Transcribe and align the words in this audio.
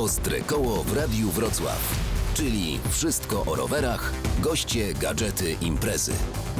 Ostre 0.00 0.40
koło 0.40 0.84
w 0.84 0.96
Radiu 0.96 1.30
Wrocław. 1.30 1.94
Czyli 2.34 2.78
wszystko 2.90 3.44
o 3.44 3.54
rowerach, 3.54 4.12
goście, 4.42 4.94
gadżety, 4.94 5.56
imprezy. 5.60 6.12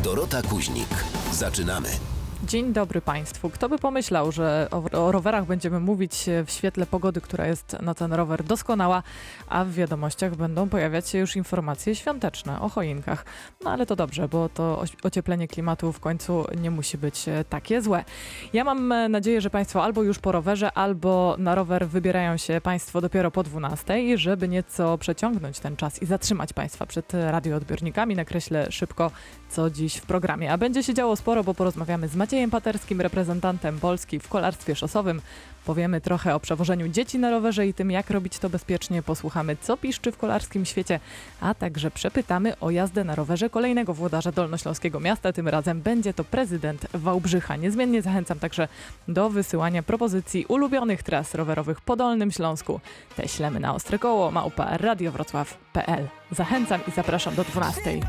Dorota 0.03 0.43
Kuźnik. 0.43 0.89
Zaczynamy. 1.33 2.10
Dzień 2.45 2.73
dobry 2.73 3.01
Państwu. 3.01 3.51
Kto 3.51 3.69
by 3.69 3.79
pomyślał, 3.79 4.33
że 4.33 4.69
o, 4.71 5.07
o, 5.07 5.13
rowerach 5.13 5.47
będziemy 5.47 5.81
mówić 5.81 6.27
w 6.47 6.51
świetle 6.51 6.87
pogody, 6.87 7.21
która 7.21 7.47
jest 7.47 7.77
na 7.83 7.95
ten 7.95 8.13
rower 8.13 8.45
doskonała, 8.45 9.03
a 9.49 9.65
w 9.65 9.73
wiadomościach 9.73 10.37
będą 10.37 10.69
pojawiać 10.69 11.09
się 11.09 11.19
już 11.19 11.37
informacje 11.37 11.95
świąteczne 11.95 12.61
o 12.61 12.69
choinkach. 12.69 13.25
No 13.65 13.71
ale 13.71 13.87
to 13.87 13.97
dobrze, 13.97 14.29
bo 14.29 14.49
to 14.49 14.85
ocieplenie 15.03 15.49
klimatu 15.49 15.93
w 15.93 16.01
końcu 16.01 16.45
nie 16.61 16.71
musi 16.71 16.99
być 16.99 17.29
e, 17.29 17.45
takie 17.45 17.83
złe. 17.83 18.05
Ja 18.53 18.65
mam 18.65 18.93
e, 18.93 19.09
nadzieję, 19.09 19.41
że 19.41 19.51
Państwo 19.51 19.85
albo 19.85 20.03
już 20.03 20.19
po 20.19 20.33
rowerze, 20.33 20.73
albo 20.73 21.37
na 21.39 21.55
rower 21.55 21.89
wybierają 21.89 22.37
się 22.37 22.61
Państwo 22.61 23.01
dopiero 23.01 23.31
po 23.31 23.43
12, 23.43 24.19
żeby 24.19 24.49
nieco 24.49 24.99
przeciągnąć 24.99 25.61
ten 25.61 25.77
czas 25.77 26.03
i 26.03 26.07
zatrzymać 26.07 26.53
Państwa 26.53 26.87
przed 26.87 27.15
radioodbiornikami. 27.15 28.17
Nakreślę 28.17 28.73
szybko, 28.73 29.11
co 29.49 29.71
dziś 29.71 29.97
w 29.97 30.07
programie. 30.07 30.53
A 30.53 30.59
będzie 30.59 30.83
się 30.83 30.95
działo 30.95 31.17
sporo, 31.17 31.45
bo 31.45 31.55
porozmawiamy 31.55 32.09
z 32.09 32.17
Maciejem 32.17 32.30
Maciejem 32.31 32.51
Paterskim, 32.51 33.01
reprezentantem 33.01 33.81
Polski 33.81 34.21
w 34.21 34.29
kolarstwie 34.29 34.77
szosowym. 34.77 35.23
Powiemy 35.65 36.01
trochę 36.01 36.35
o 36.35 36.41
przewożeniu 36.41 36.89
dzieci 36.89 37.19
na 37.19 37.31
rowerze 37.31 37.67
i 37.67 37.75
tym, 37.75 37.91
jak 37.91 38.11
robić 38.11 38.39
to 38.39 38.51
bezpiecznie. 38.51 39.03
Posłuchamy, 39.03 39.57
co 39.61 39.77
piszczy 39.77 40.13
w 40.13 40.17
kolarskim 40.17 40.65
świecie, 40.65 41.01
a 41.41 41.55
także 41.55 41.91
przepytamy 41.91 42.59
o 42.59 42.71
jazdę 42.71 43.05
na 43.05 43.15
rowerze 43.15 43.51
kolejnego 43.51 43.95
włodarza 43.95 44.33
Dolnośląskiego 44.33 45.01
Miasta. 45.01 45.33
Tym 45.33 45.49
razem 45.49 45.83
będzie 45.83 46.15
to 46.15 46.25
prezydent 46.25 46.87
Wałbrzycha. 46.95 47.57
Niezmiennie 47.57 48.03
zachęcam 48.03 48.39
także 48.39 48.69
do 49.09 49.31
wysyłania 49.31 49.83
propozycji 49.83 50.45
ulubionych 50.49 51.03
tras 51.03 51.35
rowerowych 51.35 51.81
po 51.81 51.97
Dolnym 51.97 52.31
Śląsku. 52.31 52.81
Te 53.17 53.29
ślemy 53.29 53.61
na 53.61 53.75
ostre 53.75 53.99
koło 53.99 54.31
małpa 54.31 54.77
radiowrocław.pl. 54.77 56.09
Zachęcam 56.31 56.81
i 56.89 56.91
zapraszam 56.91 57.35
do 57.35 57.45
12. 57.45 58.01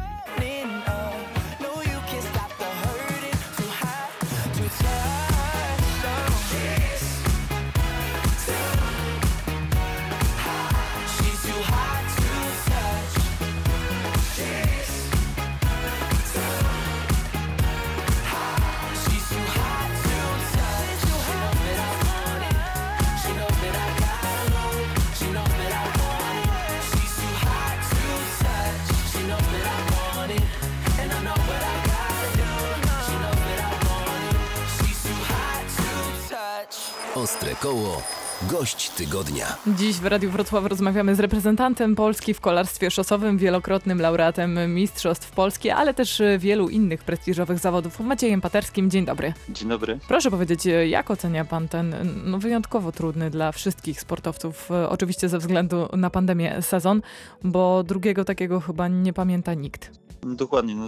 Ostre 37.62 37.72
Koło 37.72 38.02
Gość 38.50 38.90
tygodnia. 38.90 39.58
Dziś 39.68 39.96
w 39.96 40.06
Radiu 40.06 40.32
Wrocław 40.32 40.66
rozmawiamy 40.66 41.16
z 41.16 41.20
reprezentantem 41.20 41.96
Polski 41.96 42.34
w 42.34 42.42
kolarstwie 42.42 42.92
szosowym, 42.92 43.38
wielokrotnym 43.38 44.02
laureatem 44.02 44.74
Mistrzostw 44.74 45.32
Polski, 45.32 45.70
ale 45.70 45.94
też 45.94 46.22
wielu 46.40 46.70
innych 46.70 47.04
prestiżowych 47.04 47.60
zawodów. 47.60 48.00
Maciejem 48.00 48.42
Paterskim. 48.42 48.90
Dzień 48.90 49.06
dobry. 49.06 49.34
Dzień 49.50 49.70
dobry. 49.70 50.00
Proszę 50.08 50.32
powiedzieć, 50.32 50.66
jak 50.90 51.12
ocenia 51.12 51.46
pan 51.46 51.68
ten 51.68 51.96
no, 52.26 52.40
wyjątkowo 52.40 52.92
trudny 52.92 53.30
dla 53.30 53.52
wszystkich 53.52 54.02
sportowców, 54.02 54.70
oczywiście 54.90 55.30
ze 55.30 55.38
względu 55.38 55.90
na 55.98 56.10
pandemię, 56.10 56.62
sezon, 56.62 57.02
bo 57.44 57.84
drugiego 57.84 58.26
takiego 58.26 58.60
chyba 58.60 58.88
nie 58.88 59.14
pamięta 59.14 59.54
nikt. 59.54 59.92
Dokładnie. 60.24 60.76
No, 60.76 60.88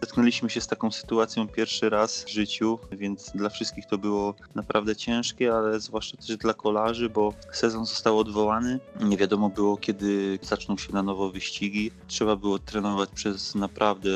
Zetknęliśmy 0.00 0.50
się 0.50 0.60
z 0.60 0.66
taką 0.66 0.90
sytuacją 0.90 1.48
pierwszy 1.48 1.90
raz 1.90 2.24
w 2.24 2.28
życiu, 2.28 2.78
więc 2.92 3.30
dla 3.34 3.48
wszystkich 3.48 3.86
to 3.86 3.98
było 3.98 4.34
naprawdę 4.54 4.96
ciężkie, 4.96 5.54
ale 5.54 5.80
zwłaszcza 5.80 6.16
też 6.16 6.36
dla 6.36 6.54
kolarzy, 6.54 7.10
bo 7.10 7.32
sezon 7.52 7.86
został 7.86 8.18
odwołany. 8.18 8.80
Nie 9.00 9.16
wiadomo 9.16 9.48
było, 9.48 9.76
kiedy 9.76 10.38
zaczną 10.42 10.76
się 10.76 10.92
na 10.92 11.02
nowo 11.02 11.30
wyścigi. 11.30 11.90
Trzeba 12.06 12.36
było 12.36 12.58
trenować 12.58 13.10
przez 13.14 13.54
naprawdę 13.54 14.10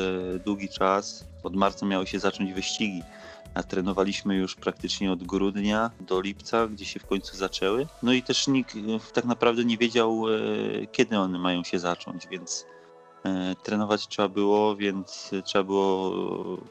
długi 0.45 0.69
czas. 0.69 1.27
Od 1.43 1.55
marca 1.55 1.85
miały 1.85 2.07
się 2.07 2.19
zacząć 2.19 2.53
wyścigi 2.53 3.03
a 3.53 3.63
trenowaliśmy 3.63 4.35
już 4.35 4.55
praktycznie 4.55 5.11
od 5.11 5.23
grudnia 5.23 5.91
do 5.99 6.21
lipca, 6.21 6.67
gdzie 6.67 6.85
się 6.85 6.99
w 6.99 7.05
końcu 7.05 7.37
zaczęły. 7.37 7.87
No 8.03 8.13
i 8.13 8.23
też 8.23 8.47
nikt 8.47 8.75
tak 9.13 9.25
naprawdę 9.25 9.65
nie 9.65 9.77
wiedział, 9.77 10.25
e, 10.29 10.39
kiedy 10.91 11.17
one 11.17 11.39
mają 11.39 11.63
się 11.63 11.79
zacząć, 11.79 12.27
więc 12.27 12.65
E, 12.65 12.80
trenować 13.63 14.07
trzeba 14.07 14.27
było, 14.27 14.75
więc 14.75 15.31
trzeba 15.43 15.63
było 15.63 16.11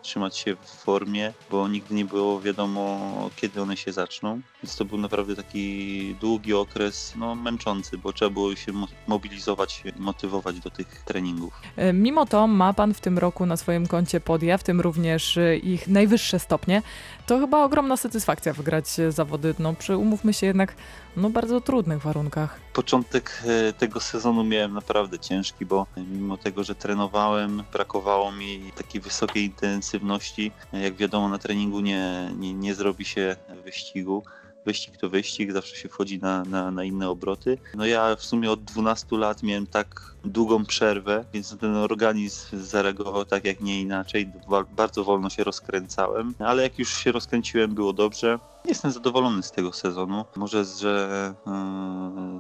trzymać 0.02 0.36
się 0.36 0.56
w 0.56 0.68
formie, 0.68 1.32
bo 1.50 1.68
nigdy 1.68 1.94
nie 1.94 2.04
było 2.04 2.40
wiadomo, 2.40 3.00
kiedy 3.36 3.62
one 3.62 3.76
się 3.76 3.92
zaczną. 3.92 4.40
Więc 4.62 4.76
to 4.76 4.84
był 4.84 4.98
naprawdę 4.98 5.36
taki 5.36 6.16
długi 6.20 6.54
okres, 6.54 7.12
no 7.16 7.34
męczący, 7.34 7.98
bo 7.98 8.12
trzeba 8.12 8.30
było 8.30 8.56
się 8.56 8.72
mobilizować, 9.06 9.82
motywować 9.98 10.60
do 10.60 10.70
tych 10.70 11.02
treningów. 11.04 11.52
E, 11.76 11.92
mimo 11.92 12.26
to 12.26 12.46
ma 12.46 12.72
Pan 12.72 12.94
w 12.94 13.00
tym 13.00 13.18
roku 13.18 13.46
na 13.46 13.56
swoim 13.56 13.86
koncie 13.86 14.20
podia, 14.20 14.58
w 14.58 14.62
tym 14.62 14.80
również 14.80 15.36
e, 15.36 15.56
ich 15.56 15.88
najwyższe 15.88 16.38
stopnie. 16.38 16.82
To 17.26 17.38
chyba 17.38 17.64
ogromna 17.64 17.96
satysfakcja 17.96 18.52
wygrać 18.52 18.86
zawody, 19.08 19.54
no 19.58 19.74
przy, 19.74 19.96
umówmy 19.96 20.34
się 20.34 20.46
jednak, 20.46 20.74
no 21.16 21.30
bardzo 21.30 21.60
trudnych 21.60 22.02
warunkach. 22.02 22.60
Początek 22.72 23.42
tego 23.78 24.00
sezonu 24.00 24.44
miałem 24.44 24.72
naprawdę 24.72 25.18
ciężki, 25.18 25.66
bo 25.66 25.86
mimo 25.96 26.38
tego, 26.38 26.64
że 26.64 26.74
trenowałem, 26.74 27.64
brakowało 27.72 28.32
mi 28.32 28.72
takiej 28.72 29.00
wysokiej 29.00 29.44
intensywności. 29.44 30.52
Jak 30.72 30.96
wiadomo, 30.96 31.28
na 31.28 31.38
treningu 31.38 31.80
nie, 31.80 32.30
nie, 32.36 32.54
nie 32.54 32.74
zrobi 32.74 33.04
się 33.04 33.36
wyścigu 33.64 34.24
wyścig 34.66 34.96
to 34.96 35.08
wyścig, 35.08 35.52
zawsze 35.52 35.76
się 35.76 35.88
wchodzi 35.88 36.18
na, 36.18 36.44
na, 36.44 36.70
na, 36.70 36.84
inne 36.84 37.08
obroty. 37.08 37.58
No 37.74 37.86
ja 37.86 38.16
w 38.16 38.24
sumie 38.24 38.50
od 38.50 38.64
12 38.64 39.16
lat 39.16 39.42
miałem 39.42 39.66
tak 39.66 40.14
długą 40.24 40.64
przerwę, 40.64 41.24
więc 41.32 41.58
ten 41.58 41.76
organizm 41.76 42.46
zareagował 42.52 43.24
tak 43.24 43.44
jak 43.44 43.60
nie 43.60 43.80
inaczej. 43.80 44.28
Bardzo 44.76 45.04
wolno 45.04 45.30
się 45.30 45.44
rozkręcałem, 45.44 46.34
ale 46.38 46.62
jak 46.62 46.78
już 46.78 46.94
się 46.94 47.12
rozkręciłem, 47.12 47.74
było 47.74 47.92
dobrze. 47.92 48.38
Jestem 48.64 48.90
zadowolony 48.90 49.42
z 49.42 49.50
tego 49.50 49.72
sezonu. 49.72 50.24
Może, 50.36 50.64
że 50.64 51.34
yy, 51.46 51.52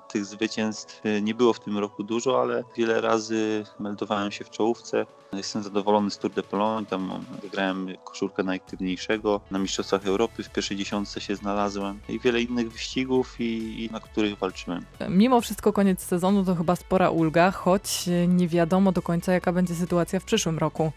tych 0.08 0.24
zwycięstw 0.24 1.02
nie 1.22 1.34
było 1.34 1.52
w 1.52 1.60
tym 1.60 1.78
roku 1.78 2.04
dużo, 2.04 2.42
ale 2.42 2.64
wiele 2.76 3.00
razy 3.00 3.64
meldowałem 3.78 4.32
się 4.32 4.44
w 4.44 4.50
czołówce. 4.50 5.06
Jestem 5.32 5.62
zadowolony 5.62 6.10
z 6.10 6.18
Tour 6.18 6.32
de 6.32 6.42
Pologne, 6.42 6.86
tam 6.86 7.24
wygrałem 7.42 7.88
koszulkę 8.04 8.42
najaktywniejszego. 8.42 9.40
Na 9.50 9.58
Mistrzostwach 9.58 10.06
Europy 10.06 10.42
w 10.42 10.50
pierwszej 10.50 10.76
dziesiątce 10.76 11.20
się 11.20 11.36
znalazłem 11.36 12.00
i 12.08 12.20
wiele 12.20 12.42
innych 12.42 12.72
wyścigów, 12.72 13.40
i, 13.40 13.84
i 13.84 13.90
na 13.92 14.00
których 14.00 14.38
walczyłem. 14.38 14.84
Mimo 15.08 15.40
wszystko 15.40 15.72
koniec 15.72 16.02
sezonu 16.02 16.44
to 16.44 16.54
chyba 16.54 16.76
spora 16.76 17.10
ulga, 17.10 17.50
choć 17.50 18.04
nie 18.28 18.48
wiadomo 18.48 18.92
do 18.92 19.02
końca 19.02 19.32
jaka 19.32 19.52
będzie 19.52 19.74
sytuacja 19.74 20.20
w 20.20 20.24
przyszłym 20.24 20.58
roku. 20.58 20.92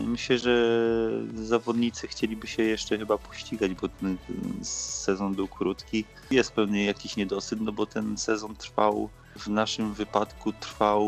Myślę, 0.00 0.38
że 0.38 0.80
zawodnicy 1.34 2.08
chcieliby 2.08 2.46
się 2.46 2.62
jeszcze 2.62 2.98
chyba 2.98 3.18
pościgać, 3.18 3.72
bo 3.74 3.88
ten 3.88 4.16
sezon 4.62 5.34
był 5.34 5.48
krótki. 5.48 6.04
Jest 6.30 6.52
pewnie 6.52 6.84
jakiś 6.84 7.16
niedosyt, 7.16 7.60
no 7.60 7.72
bo 7.72 7.86
ten 7.86 8.18
sezon 8.18 8.56
trwał, 8.56 9.08
w 9.36 9.48
naszym 9.48 9.94
wypadku 9.94 10.52
trwał 10.52 11.04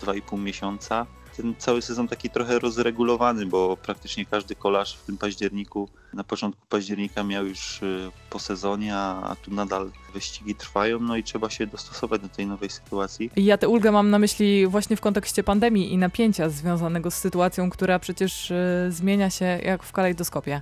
2,5 0.00 0.38
miesiąca 0.38 1.06
ten 1.36 1.54
cały 1.58 1.82
sezon 1.82 2.08
taki 2.08 2.30
trochę 2.30 2.58
rozregulowany, 2.58 3.46
bo 3.46 3.76
praktycznie 3.76 4.26
każdy 4.26 4.54
kolarz 4.54 4.96
w 4.96 5.06
tym 5.06 5.18
październiku, 5.18 5.88
na 6.14 6.24
początku 6.24 6.66
października 6.68 7.24
miał 7.24 7.46
już 7.46 7.82
y, 7.82 8.10
po 8.30 8.38
sezonie, 8.38 8.96
a, 8.96 9.36
tu 9.42 9.54
nadal 9.54 9.90
wyścigi 10.14 10.54
trwają, 10.54 11.00
no 11.00 11.16
i 11.16 11.22
trzeba 11.22 11.50
się 11.50 11.66
dostosować 11.66 12.20
do 12.20 12.28
tej 12.28 12.46
nowej 12.46 12.70
sytuacji. 12.70 13.30
Ja 13.36 13.58
tę 13.58 13.68
ulgę 13.68 13.92
mam 13.92 14.10
na 14.10 14.18
myśli 14.18 14.66
właśnie 14.66 14.96
w 14.96 15.00
kontekście 15.00 15.44
pandemii 15.44 15.92
i 15.92 15.98
napięcia 15.98 16.48
związanego 16.48 17.10
z 17.10 17.14
sytuacją, 17.14 17.70
która 17.70 17.98
przecież 17.98 18.50
y, 18.50 18.86
zmienia 18.88 19.30
się 19.30 19.44
jak 19.44 19.82
w 19.82 19.92
kalejdoskopie. 19.92 20.60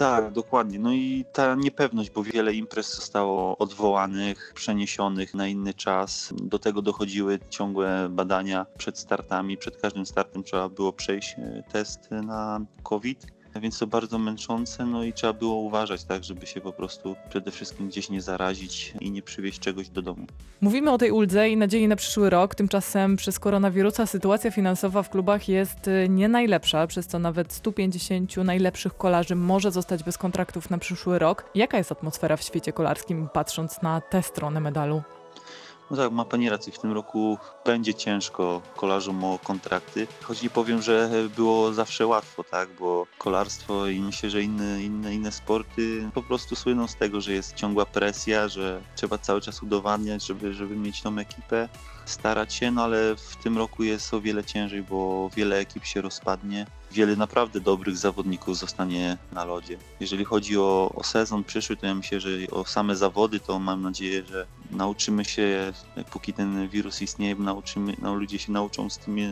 Tak, 0.00 0.32
dokładnie. 0.32 0.78
No 0.78 0.92
i 0.92 1.24
ta 1.32 1.54
niepewność, 1.54 2.10
bo 2.10 2.22
wiele 2.22 2.54
imprez 2.54 2.96
zostało 2.96 3.58
odwołanych, 3.58 4.52
przeniesionych 4.54 5.34
na 5.34 5.46
inny 5.46 5.74
czas. 5.74 6.32
Do 6.42 6.58
tego 6.58 6.82
dochodziły 6.82 7.38
ciągłe 7.50 8.08
badania 8.10 8.66
przed 8.78 8.98
startami. 8.98 9.56
Przed 9.56 9.76
każdym 9.76 10.06
startem 10.06 10.42
trzeba 10.42 10.68
było 10.68 10.92
przejść 10.92 11.34
e, 11.38 11.62
test 11.72 12.10
na 12.10 12.60
COVID 12.82 13.39
więc 13.56 13.78
to 13.78 13.86
bardzo 13.86 14.18
męczące, 14.18 14.86
no 14.86 15.04
i 15.04 15.12
trzeba 15.12 15.32
było 15.32 15.54
uważać, 15.54 16.04
tak, 16.04 16.24
żeby 16.24 16.46
się 16.46 16.60
po 16.60 16.72
prostu 16.72 17.16
przede 17.28 17.50
wszystkim 17.50 17.88
gdzieś 17.88 18.10
nie 18.10 18.22
zarazić 18.22 18.94
i 19.00 19.10
nie 19.10 19.22
przywieźć 19.22 19.58
czegoś 19.58 19.88
do 19.88 20.02
domu. 20.02 20.26
Mówimy 20.60 20.90
o 20.90 20.98
tej 20.98 21.10
uldze 21.10 21.50
i 21.50 21.56
nadziei 21.56 21.88
na 21.88 21.96
przyszły 21.96 22.30
rok, 22.30 22.54
tymczasem 22.54 23.16
przez 23.16 23.38
koronawirusa 23.38 24.06
sytuacja 24.06 24.50
finansowa 24.50 25.02
w 25.02 25.10
klubach 25.10 25.48
jest 25.48 25.88
y, 25.88 26.08
nie 26.08 26.28
najlepsza, 26.28 26.86
przez 26.86 27.06
co 27.06 27.18
nawet 27.18 27.52
150 27.52 28.36
najlepszych 28.36 28.96
kolarzy 28.96 29.34
może 29.34 29.70
zostać 29.70 30.02
bez 30.02 30.18
kontraktów 30.18 30.70
na 30.70 30.78
przyszły 30.78 31.18
rok. 31.18 31.44
Jaka 31.54 31.78
jest 31.78 31.92
atmosfera 31.92 32.36
w 32.36 32.42
świecie 32.42 32.72
kolarskim, 32.72 33.28
patrząc 33.32 33.82
na 33.82 34.00
tę 34.00 34.22
stronę 34.22 34.60
medalu? 34.60 35.02
No 35.90 35.96
tak, 35.96 36.12
ma 36.12 36.24
pani 36.24 36.50
rację, 36.50 36.72
w 36.72 36.78
tym 36.78 36.92
roku 36.92 37.38
będzie 37.64 37.94
ciężko 37.94 38.62
kolarzom 38.76 39.24
o 39.24 39.38
kontrakty, 39.38 40.06
choć 40.22 40.42
nie 40.42 40.50
powiem, 40.50 40.82
że 40.82 41.10
było 41.36 41.72
zawsze 41.72 42.06
łatwo, 42.06 42.44
tak, 42.44 42.68
bo 42.78 43.06
kolarstwo 43.18 43.86
i 43.86 44.00
myślę, 44.00 44.30
że 44.30 44.42
inne, 44.42 44.82
inne, 44.82 45.14
inne 45.14 45.32
sporty 45.32 46.10
po 46.14 46.22
prostu 46.22 46.56
słyną 46.56 46.88
z 46.88 46.96
tego, 46.96 47.20
że 47.20 47.32
jest 47.32 47.54
ciągła 47.54 47.86
presja, 47.86 48.48
że 48.48 48.80
trzeba 48.96 49.18
cały 49.18 49.40
czas 49.40 49.62
udowadniać, 49.62 50.26
żeby, 50.26 50.54
żeby 50.54 50.76
mieć 50.76 51.02
tą 51.02 51.18
ekipę, 51.18 51.68
starać 52.06 52.54
się, 52.54 52.70
no 52.70 52.84
ale 52.84 53.16
w 53.16 53.36
tym 53.42 53.58
roku 53.58 53.82
jest 53.82 54.14
o 54.14 54.20
wiele 54.20 54.44
ciężej, 54.44 54.82
bo 54.82 55.30
wiele 55.36 55.56
ekip 55.56 55.84
się 55.84 56.00
rozpadnie, 56.00 56.66
wiele 56.92 57.16
naprawdę 57.16 57.60
dobrych 57.60 57.96
zawodników 57.96 58.58
zostanie 58.58 59.18
na 59.32 59.44
lodzie. 59.44 59.78
Jeżeli 60.00 60.24
chodzi 60.24 60.58
o, 60.58 60.92
o 60.94 61.04
sezon 61.04 61.44
przyszły, 61.44 61.76
to 61.76 61.86
ja 61.86 61.94
myślę, 61.94 62.20
że 62.20 62.30
o 62.50 62.64
same 62.64 62.96
zawody, 62.96 63.40
to 63.40 63.58
mam 63.58 63.82
nadzieję, 63.82 64.22
że 64.24 64.46
nauczymy 64.70 65.24
się, 65.24 65.72
póki 66.10 66.32
ten 66.32 66.68
wirus 66.68 67.02
istnieje, 67.02 67.34
nauczymy, 67.34 67.96
no, 68.02 68.14
ludzie 68.14 68.38
się 68.38 68.52
nauczą 68.52 68.90
z 68.90 68.98
tym 68.98 69.18
e, 69.18 69.22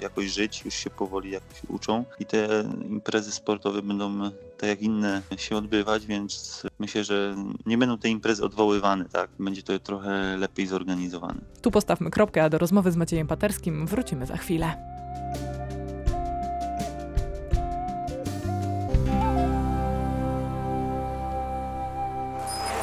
jakoś 0.00 0.26
żyć, 0.26 0.64
już 0.64 0.74
się 0.74 0.90
powoli 0.90 1.30
jakoś 1.30 1.62
uczą 1.68 2.04
i 2.20 2.26
te 2.26 2.64
imprezy 2.88 3.32
sportowe 3.32 3.82
będą 3.82 4.30
tak 4.58 4.68
jak 4.68 4.82
inne 4.82 5.22
się 5.36 5.56
odbywać, 5.56 6.06
więc 6.06 6.62
myślę, 6.78 7.04
że 7.04 7.36
nie 7.66 7.78
będą 7.78 7.98
te 7.98 8.08
imprezy 8.08 8.44
odwoływane, 8.44 9.04
tak? 9.04 9.30
Będzie 9.38 9.62
to 9.62 9.78
trochę 9.78 10.36
lepiej 10.36 10.66
zorganizowane. 10.66 11.40
Tu 11.62 11.70
postawmy 11.70 12.10
kropkę, 12.10 12.44
a 12.44 12.48
do 12.48 12.58
rozmowy 12.58 12.92
z 12.92 12.96
Maciejem 12.96 13.26
Paterskim 13.26 13.86
wrócimy 13.86 14.26
za 14.26 14.36
chwilę. 14.36 14.95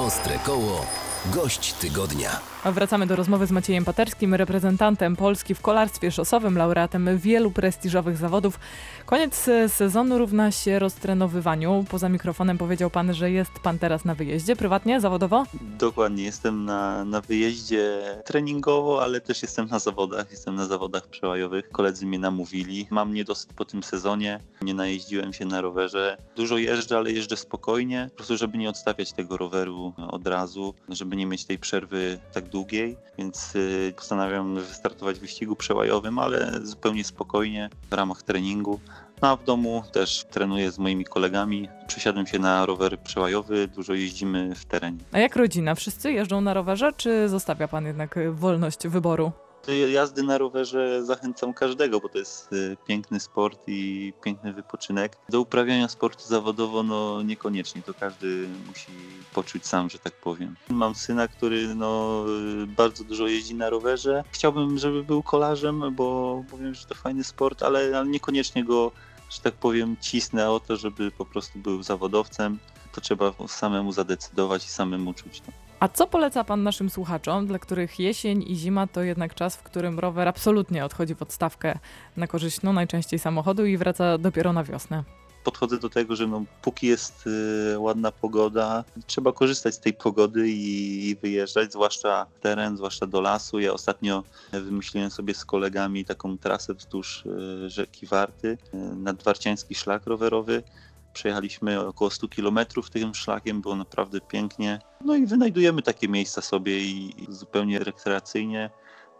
Ostre 0.03 0.39
koło 0.39 0.85
Gość 1.25 1.73
tygodnia. 1.73 2.52
Wracamy 2.71 3.07
do 3.07 3.15
rozmowy 3.15 3.47
z 3.47 3.51
Maciejem 3.51 3.85
Paterskim, 3.85 4.33
reprezentantem 4.33 5.15
Polski 5.15 5.55
w 5.55 5.61
kolarstwie 5.61 6.11
szosowym, 6.11 6.57
laureatem 6.57 7.17
wielu 7.17 7.51
prestiżowych 7.51 8.17
zawodów. 8.17 8.59
Koniec 9.05 9.49
sezonu 9.67 10.17
równa 10.17 10.51
się 10.51 10.79
roztrenowywaniu. 10.79 11.85
Poza 11.89 12.09
mikrofonem 12.09 12.57
powiedział 12.57 12.89
pan, 12.89 13.13
że 13.13 13.31
jest 13.31 13.51
pan 13.63 13.79
teraz 13.79 14.05
na 14.05 14.15
wyjeździe, 14.15 14.55
prywatnie, 14.55 15.01
zawodowo? 15.01 15.43
Dokładnie, 15.61 16.23
jestem 16.23 16.65
na, 16.65 17.05
na 17.05 17.21
wyjeździe 17.21 18.01
treningowo, 18.25 19.03
ale 19.03 19.21
też 19.21 19.41
jestem 19.41 19.67
na 19.67 19.79
zawodach. 19.79 20.31
Jestem 20.31 20.55
na 20.55 20.65
zawodach 20.65 21.07
przełajowych. 21.07 21.69
Koledzy 21.69 22.05
mnie 22.05 22.19
namówili. 22.19 22.87
Mam 22.89 23.13
niedosyt 23.13 23.53
po 23.53 23.65
tym 23.65 23.83
sezonie. 23.83 24.39
Nie 24.61 24.73
najeździłem 24.73 25.33
się 25.33 25.45
na 25.45 25.61
rowerze. 25.61 26.17
Dużo 26.35 26.57
jeżdżę, 26.57 26.97
ale 26.97 27.11
jeżdżę 27.11 27.37
spokojnie, 27.37 28.07
po 28.09 28.15
prostu 28.15 28.37
żeby 28.37 28.57
nie 28.57 28.69
odstawiać 28.69 29.13
tego 29.13 29.37
roweru 29.37 29.93
od 30.11 30.27
razu, 30.27 30.73
żeby 30.89 31.15
nie 31.15 31.25
mieć 31.25 31.45
tej 31.45 31.59
przerwy 31.59 32.19
tak 32.33 32.52
długiej, 32.53 32.97
więc 33.17 33.55
y, 33.55 33.93
postanawiam 33.95 34.55
wystartować 34.55 35.17
w 35.17 35.21
wyścigu 35.21 35.55
przełajowym, 35.55 36.19
ale 36.19 36.59
zupełnie 36.63 37.03
spokojnie 37.03 37.69
w 37.89 37.93
ramach 37.93 38.23
treningu. 38.23 38.79
No 39.21 39.29
a 39.29 39.35
w 39.35 39.43
domu 39.43 39.83
też 39.91 40.25
trenuję 40.31 40.71
z 40.71 40.79
moimi 40.79 41.05
kolegami. 41.05 41.69
Przesiadłem 41.87 42.27
się 42.27 42.39
na 42.39 42.65
rower 42.65 42.99
przełajowy, 42.99 43.67
dużo 43.67 43.93
jeździmy 43.93 44.55
w 44.55 44.65
terenie. 44.65 44.97
A 45.11 45.19
jak 45.19 45.35
rodzina? 45.35 45.75
Wszyscy 45.75 46.11
jeżdżą 46.11 46.41
na 46.41 46.53
rowerze, 46.53 46.91
czy 46.97 47.29
zostawia 47.29 47.67
pan 47.67 47.85
jednak 47.85 48.19
wolność 48.31 48.87
wyboru? 48.87 49.31
Jazdy 49.71 50.23
na 50.23 50.37
rowerze 50.37 51.05
zachęcam 51.05 51.53
każdego, 51.53 51.99
bo 51.99 52.09
to 52.09 52.17
jest 52.17 52.53
y, 52.53 52.77
piękny 52.87 53.19
sport 53.19 53.59
i 53.67 54.13
piękny 54.23 54.53
wypoczynek. 54.53 55.17
Do 55.29 55.41
uprawiania 55.41 55.87
sportu 55.87 56.23
zawodowo 56.27 56.83
no 56.83 57.21
niekoniecznie, 57.21 57.81
to 57.81 57.93
każdy 57.93 58.47
musi 58.67 58.91
poczuć 59.33 59.65
sam, 59.65 59.89
że 59.89 59.99
tak 59.99 60.13
powiem. 60.13 60.55
Mam 60.69 60.95
syna, 60.95 61.27
który 61.27 61.75
no, 61.75 62.25
y, 62.63 62.67
bardzo 62.67 63.03
dużo 63.03 63.27
jeździ 63.27 63.55
na 63.55 63.69
rowerze. 63.69 64.23
Chciałbym, 64.31 64.77
żeby 64.77 65.03
był 65.03 65.23
kolarzem, 65.23 65.95
bo 65.95 66.43
powiem, 66.51 66.73
że 66.73 66.85
to 66.85 66.95
fajny 66.95 67.23
sport, 67.23 67.63
ale, 67.63 67.97
ale 67.97 68.07
niekoniecznie 68.07 68.63
go, 68.63 68.91
że 69.29 69.41
tak 69.41 69.53
powiem, 69.53 69.97
cisnę 70.01 70.51
o 70.51 70.59
to, 70.59 70.77
żeby 70.77 71.11
po 71.11 71.25
prostu 71.25 71.59
był 71.59 71.83
zawodowcem. 71.83 72.59
To 72.91 73.01
trzeba 73.01 73.33
samemu 73.47 73.91
zadecydować 73.91 74.65
i 74.65 74.69
samemu 74.69 75.13
czuć. 75.13 75.41
No. 75.47 75.62
A 75.79 75.87
co 75.87 76.07
poleca 76.07 76.43
Pan 76.43 76.63
naszym 76.63 76.89
słuchaczom, 76.89 77.47
dla 77.47 77.59
których 77.59 77.99
jesień 77.99 78.43
i 78.47 78.55
zima 78.55 78.87
to 78.87 79.03
jednak 79.03 79.35
czas, 79.35 79.55
w 79.55 79.63
którym 79.63 79.99
rower 79.99 80.27
absolutnie 80.27 80.85
odchodzi 80.85 81.15
w 81.15 81.21
odstawkę 81.21 81.79
na 82.17 82.27
korzyść 82.27 82.61
no, 82.61 82.73
najczęściej 82.73 83.19
samochodu 83.19 83.65
i 83.65 83.77
wraca 83.77 84.17
dopiero 84.17 84.53
na 84.53 84.63
wiosnę? 84.63 85.03
podchodzę 85.43 85.79
do 85.79 85.89
tego, 85.89 86.15
że 86.15 86.27
no, 86.27 86.43
póki 86.61 86.87
jest 86.87 87.27
y, 87.73 87.79
ładna 87.79 88.11
pogoda, 88.11 88.83
trzeba 89.07 89.31
korzystać 89.31 89.75
z 89.75 89.79
tej 89.79 89.93
pogody 89.93 90.49
i, 90.49 91.09
i, 91.09 91.15
wyjeżdżać, 91.15 91.71
zwłaszcza 91.71 92.25
teren, 92.41 92.77
zwłaszcza 92.77 93.07
do 93.07 93.21
lasu. 93.21 93.59
Ja 93.59 93.73
ostatnio 93.73 94.23
wymyśliłem 94.51 95.11
sobie 95.11 95.33
z 95.33 95.45
kolegami 95.45 96.05
taką 96.05 96.37
trasę 96.37 96.73
wzdłuż 96.73 97.25
y, 97.25 97.69
rzeki 97.69 98.05
Warty, 98.05 98.47
y, 98.47 98.77
nadwarciański 98.95 99.75
szlak 99.75 100.05
rowerowy. 100.05 100.63
Przejechaliśmy 101.13 101.87
około 101.87 102.09
100 102.09 102.27
km 102.27 102.59
tym 102.91 103.15
szlakiem, 103.15 103.61
było 103.61 103.75
naprawdę 103.75 104.21
pięknie. 104.21 104.79
No 105.05 105.15
i 105.15 105.25
wynajdujemy 105.25 105.81
takie 105.81 106.07
miejsca 106.07 106.41
sobie 106.41 106.79
i 106.79 107.25
zupełnie 107.29 107.79
rekreacyjnie, 107.79 108.69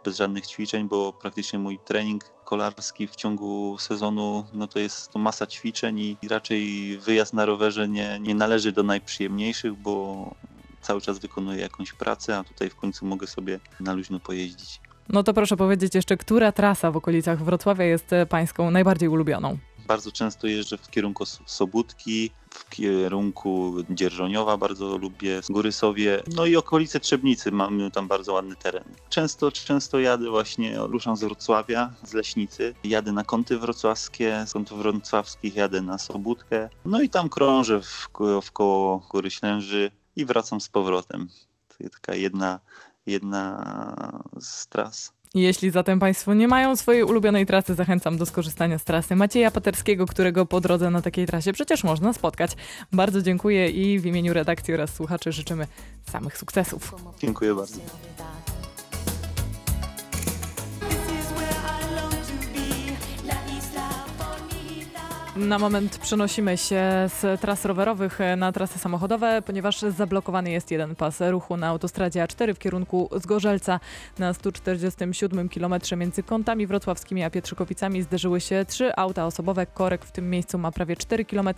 bez 0.04 0.16
żadnych 0.16 0.46
ćwiczeń, 0.46 0.88
bo 0.88 1.12
praktycznie 1.12 1.58
mój 1.58 1.78
trening 1.78 2.24
kolarski 2.44 3.06
w 3.08 3.16
ciągu 3.16 3.76
sezonu 3.78 4.44
no 4.52 4.66
to 4.66 4.78
jest 4.78 5.10
to 5.10 5.18
masa 5.18 5.46
ćwiczeń 5.46 5.98
i 5.98 6.28
raczej 6.28 6.98
wyjazd 6.98 7.32
na 7.32 7.46
rowerze 7.46 7.88
nie, 7.88 8.18
nie 8.20 8.34
należy 8.34 8.72
do 8.72 8.82
najprzyjemniejszych, 8.82 9.74
bo 9.74 10.34
cały 10.80 11.00
czas 11.00 11.18
wykonuję 11.18 11.60
jakąś 11.60 11.92
pracę, 11.92 12.38
a 12.38 12.44
tutaj 12.44 12.70
w 12.70 12.76
końcu 12.76 13.06
mogę 13.06 13.26
sobie 13.26 13.60
na 13.80 13.92
luźno 13.92 14.20
pojeździć. 14.20 14.80
No 15.08 15.22
to 15.22 15.34
proszę 15.34 15.56
powiedzieć 15.56 15.94
jeszcze, 15.94 16.16
która 16.16 16.52
trasa 16.52 16.90
w 16.90 16.96
okolicach 16.96 17.44
Wrocławia 17.44 17.84
jest 17.84 18.10
pańską 18.28 18.70
najbardziej 18.70 19.08
ulubioną? 19.08 19.58
Bardzo 19.86 20.12
często 20.12 20.46
jeżdżę 20.46 20.78
w 20.78 20.90
kierunku 20.90 21.24
Sobótki, 21.46 22.30
w 22.50 22.68
kierunku 22.68 23.74
Dzierżoniowa 23.90 24.56
bardzo 24.56 24.98
lubię, 24.98 25.40
Górysowie, 25.50 26.22
no 26.34 26.46
i 26.46 26.56
okolice 26.56 27.00
Trzebnicy, 27.00 27.52
mamy 27.52 27.90
tam 27.90 28.08
bardzo 28.08 28.32
ładny 28.32 28.56
teren. 28.56 28.84
Często, 29.08 29.52
często 29.52 29.98
jadę 29.98 30.30
właśnie, 30.30 30.76
ruszam 30.78 31.16
z 31.16 31.20
Wrocławia, 31.20 31.94
z 32.04 32.12
Leśnicy, 32.12 32.74
jadę 32.84 33.12
na 33.12 33.24
kąty 33.24 33.58
wrocławskie, 33.58 34.44
z 34.46 34.52
kątów 34.52 34.78
wrocławskich 34.78 35.56
jadę 35.56 35.80
na 35.80 35.98
Sobótkę, 35.98 36.68
no 36.84 37.00
i 37.00 37.08
tam 37.08 37.28
krążę 37.28 37.82
w, 37.82 38.08
w 38.42 38.52
koło 38.52 38.98
Góry 39.10 39.30
Ślęży 39.30 39.90
i 40.16 40.24
wracam 40.24 40.60
z 40.60 40.68
powrotem. 40.68 41.28
To 41.68 41.74
jest 41.80 41.94
taka 41.94 42.14
jedna, 42.14 42.60
jedna 43.06 44.22
z 44.40 44.66
tras. 44.66 45.12
Jeśli 45.34 45.70
zatem 45.70 45.98
Państwo 45.98 46.34
nie 46.34 46.48
mają 46.48 46.76
swojej 46.76 47.02
ulubionej 47.04 47.46
trasy, 47.46 47.74
zachęcam 47.74 48.18
do 48.18 48.26
skorzystania 48.26 48.78
z 48.78 48.84
trasy 48.84 49.16
Macieja 49.16 49.50
Paterskiego, 49.50 50.06
którego 50.06 50.46
po 50.46 50.60
drodze 50.60 50.90
na 50.90 51.02
takiej 51.02 51.26
trasie 51.26 51.52
przecież 51.52 51.84
można 51.84 52.12
spotkać. 52.12 52.52
Bardzo 52.92 53.22
dziękuję 53.22 53.70
i 53.70 53.98
w 53.98 54.06
imieniu 54.06 54.32
redakcji 54.32 54.74
oraz 54.74 54.94
słuchaczy 54.94 55.32
życzymy 55.32 55.66
samych 56.10 56.38
sukcesów. 56.38 56.94
Dziękuję 57.18 57.54
bardzo. 57.54 57.80
Na 65.36 65.58
moment 65.58 65.98
przenosimy 65.98 66.58
się 66.58 66.82
z 67.06 67.40
tras 67.40 67.64
rowerowych 67.64 68.18
na 68.36 68.52
trasy 68.52 68.78
samochodowe, 68.78 69.42
ponieważ 69.42 69.80
zablokowany 69.80 70.50
jest 70.50 70.70
jeden 70.70 70.94
pas 70.94 71.20
ruchu 71.20 71.56
na 71.56 71.68
autostradzie 71.68 72.24
A4 72.24 72.54
w 72.54 72.58
kierunku 72.58 73.10
Zgorzelca. 73.16 73.80
Na 74.18 74.34
147 74.34 75.48
km 75.48 75.74
między 75.96 76.22
kątami 76.22 76.66
wrocławskimi 76.66 77.24
a 77.24 77.30
Pietrzykowicami 77.30 78.02
zderzyły 78.02 78.40
się 78.40 78.64
trzy 78.68 78.96
auta 78.96 79.26
osobowe. 79.26 79.66
Korek 79.66 80.04
w 80.04 80.12
tym 80.12 80.30
miejscu 80.30 80.58
ma 80.58 80.72
prawie 80.72 80.96
4 80.96 81.24
km. 81.24 81.48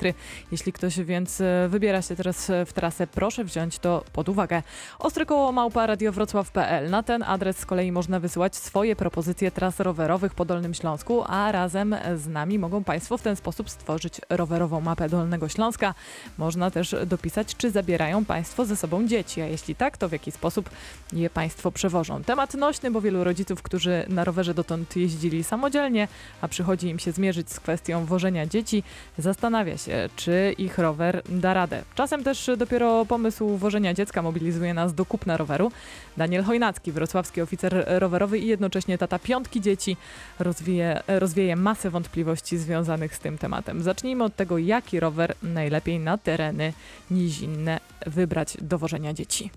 Jeśli 0.53 0.73
ktoś 0.73 1.01
więc 1.01 1.43
wybiera 1.69 2.03
się 2.03 2.17
teraz 2.17 2.51
w 2.67 2.73
trasę, 2.73 3.07
proszę 3.07 3.45
wziąć 3.45 3.79
to 3.79 4.05
pod 4.13 4.29
uwagę. 4.29 4.63
Ostry 4.99 5.27
koło 5.27 5.53
małpa 5.53 5.87
radiowrocław.pl. 5.87 6.91
Na 6.91 7.03
ten 7.03 7.23
adres 7.23 7.59
z 7.59 7.67
kolei 7.67 7.93
można 7.93 8.21
wysyłać 8.21 8.57
swoje 8.57 8.97
propozycje 8.97 9.51
tras 9.51 9.81
rowerowych 9.81 10.35
po 10.35 10.45
Dolnym 10.45 10.75
Śląsku, 10.75 11.25
a 11.27 11.53
razem 11.53 11.97
z 12.17 12.27
nami 12.27 12.59
mogą 12.59 12.85
Państwo 12.85 13.19
w 13.19 13.23
ten 13.23 13.37
sposób 13.37 13.66
sposób 13.71 13.87
stworzyć 13.87 14.21
rowerową 14.29 14.81
mapę 14.81 15.09
Dolnego 15.09 15.49
Śląska. 15.49 15.95
Można 16.39 16.71
też 16.71 16.97
dopisać, 17.07 17.57
czy 17.57 17.71
zabierają 17.71 18.25
Państwo 18.25 18.65
ze 18.65 18.77
sobą 18.77 19.07
dzieci, 19.07 19.41
a 19.41 19.47
jeśli 19.47 19.75
tak, 19.75 19.97
to 19.97 20.09
w 20.09 20.13
jaki 20.13 20.33
sposób 20.33 20.71
je 21.13 21.31
Państwo 21.31 21.73
przewożą. 21.73 22.25
Temat 22.25 22.55
nośny, 22.55 22.91
bo 22.91 23.01
wielu 23.01 23.25
rodziców, 23.25 23.63
którzy 23.63 24.05
na 24.09 24.25
rowerze 24.25 24.55
dotąd 24.55 24.97
jeździli 24.97 25.45
samodzielnie, 25.45 26.09
a 26.41 26.49
przychodzi 26.49 26.89
im 26.89 26.99
się 26.99 27.13
zmierzyć 27.13 27.53
z 27.53 27.61
kwestią 27.61 28.05
wożenia 28.05 28.47
dzieci, 28.47 28.83
zastanawia 29.19 29.79
się, 29.79 30.09
czy 30.17 30.55
ich 30.59 30.79
rower 30.79 31.23
da 31.29 31.55
radę. 31.55 31.83
Czasem 31.95 32.25
też 32.25 32.51
dopiero 32.57 33.07
pomysł 33.07 33.57
wożenia 33.57 33.95
dziecka 33.95 34.23
mobilizuje 34.23 34.75
nas 34.75 34.95
do 34.95 35.05
kupna 35.05 35.37
roweru. 35.37 35.73
Daniel 36.17 36.45
Chojnacki, 36.45 36.93
wrocławski 36.93 37.43
oficer 37.43 37.85
rowerowy 37.87 38.39
i 38.39 38.47
jednocześnie 38.47 38.99
tata 38.99 39.19
piątki 39.19 39.61
dzieci, 39.61 39.97
rozwieje, 40.39 41.03
rozwieje 41.07 41.57
masę 41.57 41.91
wątpliwości 41.91 42.59
związanych 42.59 43.15
z 43.15 43.19
tym 43.19 43.39
tematem 43.39 43.56
tematem. 43.57 43.83
Zacznijmy 43.83 44.25
od 44.25 44.37
tego, 44.37 44.59
jaki 44.59 45.01
rower 45.01 45.35
najlepiej 45.43 46.01
na 46.01 46.19
tereny 46.19 46.73
nizinne 47.11 47.81
wybrać 48.07 48.57
do 48.61 48.79
wożenia 48.79 49.13
dzieci. 49.13 49.51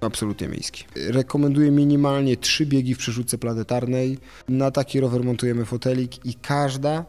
Absolutnie 0.00 0.48
miejski. 0.48 0.84
Rekomenduję 0.96 1.70
minimalnie 1.70 2.36
trzy 2.36 2.66
biegi 2.66 2.94
w 2.94 2.98
przerzutce 2.98 3.38
planetarnej. 3.38 4.18
Na 4.48 4.70
taki 4.70 5.00
rower 5.00 5.24
montujemy 5.24 5.64
fotelik 5.64 6.26
i 6.26 6.34
każda 6.34 7.04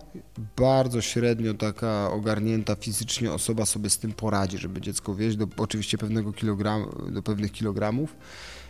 bardzo 0.58 1.02
średnio 1.02 1.54
taka 1.54 2.12
ogarnięta 2.12 2.76
fizycznie 2.76 3.32
osoba 3.32 3.66
sobie 3.66 3.90
z 3.90 3.98
tym 3.98 4.12
poradzi, 4.12 4.58
żeby 4.58 4.82
dziecko 4.82 5.16
wieść 5.16 5.38
do 5.38 5.48
oczywiście 5.58 5.98
pewnego 5.98 6.34
kilogram, 6.34 6.86
do 7.12 7.24
pewnych 7.24 7.52
kilogramów. 7.52 8.16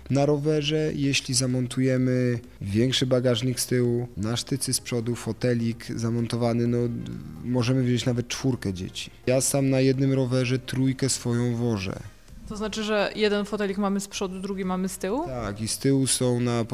Na 0.09 0.25
rowerze, 0.25 0.91
jeśli 0.95 1.33
zamontujemy 1.33 2.39
większy 2.61 3.05
bagażnik 3.05 3.59
z 3.59 3.67
tyłu, 3.67 4.07
na 4.17 4.37
sztycy 4.37 4.73
z 4.73 4.81
przodu, 4.81 5.15
fotelik 5.15 5.85
zamontowany, 5.95 6.67
no 6.67 6.77
możemy 7.43 7.83
wziąć 7.83 8.05
nawet 8.05 8.27
czwórkę 8.27 8.73
dzieci. 8.73 9.11
Ja 9.27 9.41
sam 9.41 9.69
na 9.69 9.79
jednym 9.79 10.13
rowerze 10.13 10.59
trójkę 10.59 11.09
swoją 11.09 11.55
wożę. 11.55 11.99
To 12.51 12.57
znaczy, 12.57 12.83
że 12.83 13.11
jeden 13.15 13.45
fotelik 13.45 13.77
mamy 13.77 13.99
z 13.99 14.07
przodu, 14.07 14.39
drugi 14.39 14.65
mamy 14.65 14.89
z 14.89 14.97
tyłu? 14.97 15.25
Tak, 15.27 15.61
i 15.61 15.67
z 15.67 15.77
tyłu 15.77 16.07
są 16.07 16.39
na 16.39 16.65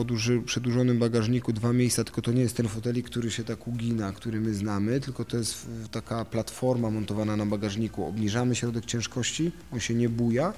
przedłużonym 0.45 0.99
bagażniku 0.99 1.53
dwa 1.53 1.73
miejsca, 1.73 2.03
tylko 2.03 2.21
to 2.21 2.31
nie 2.31 2.41
jest 2.41 2.57
ten 2.57 2.67
fotelik, 2.67 3.05
który 3.05 3.31
się 3.31 3.43
tak 3.43 3.67
ugina, 3.67 4.11
który 4.11 4.39
my 4.39 4.53
znamy, 4.53 4.99
tylko 4.99 5.25
to 5.25 5.37
jest 5.37 5.67
taka 5.91 6.25
platforma 6.25 6.89
montowana 6.89 7.35
na 7.35 7.45
bagażniku. 7.45 8.05
Obniżamy 8.05 8.55
środek 8.55 8.85
ciężkości, 8.85 9.51
on 9.73 9.79
się 9.79 9.93
nie 9.93 10.09
buja. 10.09 10.53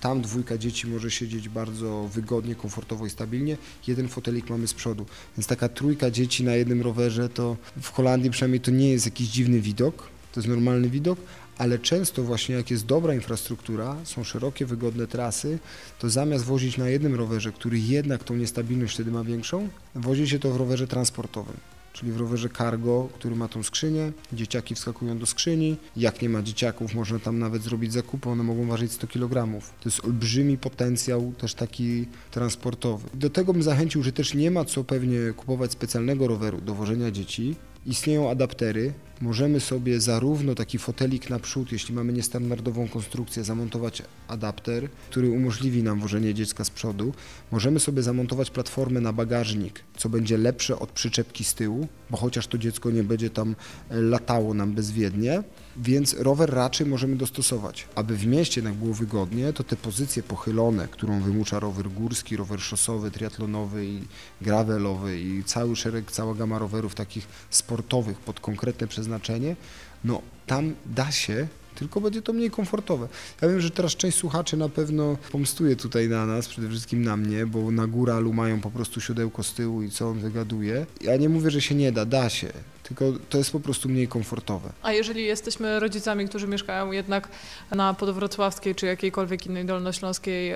Tam 0.00 0.22
dwójka 0.22 0.58
dzieci 0.58 0.86
może 0.86 1.10
siedzieć 1.10 1.48
bardzo 1.48 2.08
wygodnie, 2.14 2.54
komfortowo 2.54 3.06
i 3.06 3.10
stabilnie. 3.10 3.56
Jeden 3.86 4.08
fotelik 4.08 4.50
mamy 4.50 4.68
z 4.68 4.74
przodu. 4.74 5.06
Więc 5.36 5.46
taka 5.46 5.68
trójka 5.68 6.10
dzieci 6.10 6.44
na 6.44 6.54
jednym 6.54 6.82
rowerze 6.82 7.28
to 7.28 7.56
w 7.80 7.90
Holandii 7.92 8.30
przynajmniej 8.30 8.60
to 8.60 8.70
nie 8.70 8.90
jest 8.90 9.04
jakiś 9.04 9.28
dziwny 9.28 9.60
widok, 9.60 10.08
to 10.32 10.40
jest 10.40 10.48
normalny 10.48 10.90
widok, 10.90 11.18
ale 11.58 11.78
często 11.78 12.22
właśnie 12.22 12.54
jak 12.54 12.70
jest 12.70 12.86
dobra 12.86 13.14
infrastruktura, 13.14 13.96
są 14.04 14.24
szerokie, 14.24 14.66
wygodne 14.66 15.06
trasy, 15.06 15.58
to 15.98 16.10
zamiast 16.10 16.44
wozić 16.44 16.78
na 16.78 16.88
jednym 16.88 17.14
rowerze, 17.14 17.52
który 17.52 17.78
jednak 17.78 18.24
tą 18.24 18.36
niestabilność 18.36 18.94
wtedy 18.94 19.10
ma 19.10 19.24
większą, 19.24 19.68
wozi 19.94 20.28
się 20.28 20.38
to 20.38 20.52
w 20.52 20.56
rowerze 20.56 20.86
transportowym. 20.86 21.56
Czyli 21.92 22.12
w 22.12 22.16
rowerze 22.16 22.48
cargo, 22.58 23.08
który 23.14 23.36
ma 23.36 23.48
tą 23.48 23.62
skrzynię, 23.62 24.12
dzieciaki 24.32 24.74
wskakują 24.74 25.18
do 25.18 25.26
skrzyni. 25.26 25.76
Jak 25.96 26.22
nie 26.22 26.28
ma 26.28 26.42
dzieciaków, 26.42 26.94
można 26.94 27.18
tam 27.18 27.38
nawet 27.38 27.62
zrobić 27.62 27.92
zakupy, 27.92 28.28
one 28.28 28.42
mogą 28.42 28.66
ważyć 28.66 28.92
100 28.92 29.06
kg. 29.06 29.60
To 29.80 29.88
jest 29.88 30.04
olbrzymi 30.04 30.58
potencjał 30.58 31.32
też 31.38 31.54
taki 31.54 32.06
transportowy. 32.30 33.08
Do 33.14 33.30
tego 33.30 33.52
bym 33.52 33.62
zachęcił, 33.62 34.02
że 34.02 34.12
też 34.12 34.34
nie 34.34 34.50
ma 34.50 34.64
co 34.64 34.84
pewnie 34.84 35.18
kupować 35.36 35.72
specjalnego 35.72 36.28
roweru 36.28 36.60
do 36.60 36.74
wożenia 36.74 37.10
dzieci. 37.10 37.56
Istnieją 37.86 38.30
adaptery. 38.30 38.92
Możemy 39.20 39.60
sobie 39.60 40.00
zarówno 40.00 40.54
taki 40.54 40.78
fotelik 40.78 41.30
naprzód, 41.30 41.72
jeśli 41.72 41.94
mamy 41.94 42.12
niestandardową 42.12 42.88
konstrukcję, 42.88 43.44
zamontować 43.44 44.02
adapter, 44.28 44.88
który 45.10 45.30
umożliwi 45.30 45.82
nam 45.82 46.00
wożenie 46.00 46.34
dziecka 46.34 46.64
z 46.64 46.70
przodu. 46.70 47.14
Możemy 47.52 47.80
sobie 47.80 48.02
zamontować 48.02 48.50
platformę 48.50 49.00
na 49.00 49.12
bagażnik, 49.12 49.80
co 49.96 50.08
będzie 50.08 50.38
lepsze 50.38 50.78
od 50.78 50.90
przyczepki 50.90 51.44
z 51.44 51.54
tyłu, 51.54 51.88
bo 52.10 52.16
chociaż 52.16 52.46
to 52.46 52.58
dziecko 52.58 52.90
nie 52.90 53.04
będzie 53.04 53.30
tam 53.30 53.56
e, 53.90 54.00
latało 54.00 54.54
nam 54.54 54.72
bezwiednie, 54.72 55.42
więc 55.76 56.14
rower 56.14 56.50
raczej 56.50 56.86
możemy 56.86 57.16
dostosować. 57.16 57.86
Aby 57.94 58.16
w 58.16 58.26
mieście 58.26 58.60
jednak 58.60 58.74
było 58.74 58.94
wygodnie, 58.94 59.52
to 59.52 59.64
te 59.64 59.76
pozycje 59.76 60.22
pochylone, 60.22 60.88
którą 60.88 61.20
wymusza 61.20 61.60
rower 61.60 61.88
górski, 61.88 62.36
rower 62.36 62.60
szosowy, 62.60 63.10
triatlonowy 63.10 63.86
i 63.86 64.00
gravelowy 64.40 65.20
i 65.20 65.44
cały 65.44 65.76
szereg, 65.76 66.12
cała 66.12 66.34
gama 66.34 66.58
rowerów 66.58 66.94
takich 66.94 67.28
sportowych 67.68 68.18
pod 68.18 68.40
konkretne 68.40 68.86
przeznaczenie, 68.86 69.56
no 70.04 70.22
tam 70.46 70.74
da 70.86 71.12
się, 71.12 71.48
tylko 71.74 72.00
będzie 72.00 72.22
to 72.22 72.32
mniej 72.32 72.50
komfortowe. 72.50 73.08
Ja 73.42 73.48
wiem, 73.48 73.60
że 73.60 73.70
teraz 73.70 73.96
część 73.96 74.18
słuchaczy 74.18 74.56
na 74.56 74.68
pewno 74.68 75.16
pomstuje 75.32 75.76
tutaj 75.76 76.08
na 76.08 76.26
nas, 76.26 76.48
przede 76.48 76.68
wszystkim 76.68 77.02
na 77.02 77.16
mnie, 77.16 77.46
bo 77.46 77.70
na 77.70 77.86
góralu 77.86 78.32
mają 78.32 78.60
po 78.60 78.70
prostu 78.70 79.00
siodełko 79.00 79.42
z 79.42 79.52
tyłu 79.52 79.82
i 79.82 79.90
co 79.90 80.08
on 80.08 80.18
wygaduje. 80.18 80.86
Ja 81.00 81.16
nie 81.16 81.28
mówię, 81.28 81.50
że 81.50 81.60
się 81.60 81.74
nie 81.74 81.92
da, 81.92 82.04
da 82.04 82.28
się, 82.28 82.52
tylko 82.88 83.04
to 83.28 83.38
jest 83.38 83.50
po 83.50 83.60
prostu 83.60 83.88
mniej 83.88 84.08
komfortowe. 84.08 84.72
A 84.82 84.92
jeżeli 84.92 85.24
jesteśmy 85.24 85.80
rodzicami, 85.80 86.28
którzy 86.28 86.48
mieszkają 86.48 86.92
jednak 86.92 87.28
na 87.70 87.94
podwrocławskiej 87.94 88.74
czy 88.74 88.86
jakiejkolwiek 88.86 89.46
innej 89.46 89.64
dolnośląskiej 89.64 90.54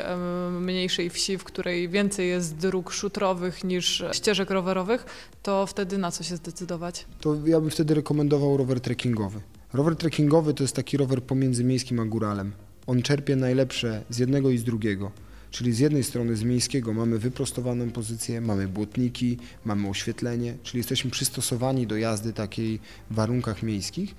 mniejszej 0.61 1.11
wsi, 1.11 1.39
w 1.39 1.45
której 1.45 1.89
więcej 1.89 2.29
jest 2.29 2.57
dróg 2.57 2.93
szutrowych 2.93 3.65
niż 3.65 4.05
ścieżek 4.12 4.51
rowerowych, 4.51 5.07
to 5.43 5.67
wtedy 5.67 5.99
na 5.99 6.11
co 6.11 6.25
się 6.25 6.37
zdecydować? 6.37 7.07
to 7.21 7.37
ja 7.47 7.61
bym 7.61 7.71
wtedy 7.71 7.95
rekomendował 7.95 8.57
rower 8.57 8.81
trekkingowy. 8.81 9.41
Rower 9.73 9.97
trekkingowy 9.97 10.55
to 10.55 10.65
jest 10.65 10.77
taki 10.77 10.97
rower 10.97 11.23
pomiędzy 11.23 11.65
miejskim 11.65 12.01
a 12.01 12.05
góralem. 12.05 12.53
On 12.87 13.03
czerpie 13.03 13.37
najlepsze 13.37 14.03
z 14.11 14.19
jednego 14.19 14.51
i 14.51 14.59
z 14.59 14.65
drugiego. 14.65 15.11
Czyli 15.52 15.73
z 15.73 15.78
jednej 15.78 16.04
strony 16.04 16.37
z 16.37 16.42
miejskiego 16.42 16.92
mamy 16.92 17.18
wyprostowaną 17.18 17.90
pozycję, 17.90 18.40
mamy 18.40 18.68
błotniki, 18.68 19.38
mamy 19.64 19.88
oświetlenie, 19.88 20.54
czyli 20.62 20.78
jesteśmy 20.78 21.11
przystosowani 21.11 21.87
do 21.87 21.97
jazdy 21.97 22.32
takiej 22.32 22.80
w 23.11 23.14
warunkach 23.14 23.62
miejskich. 23.62 24.14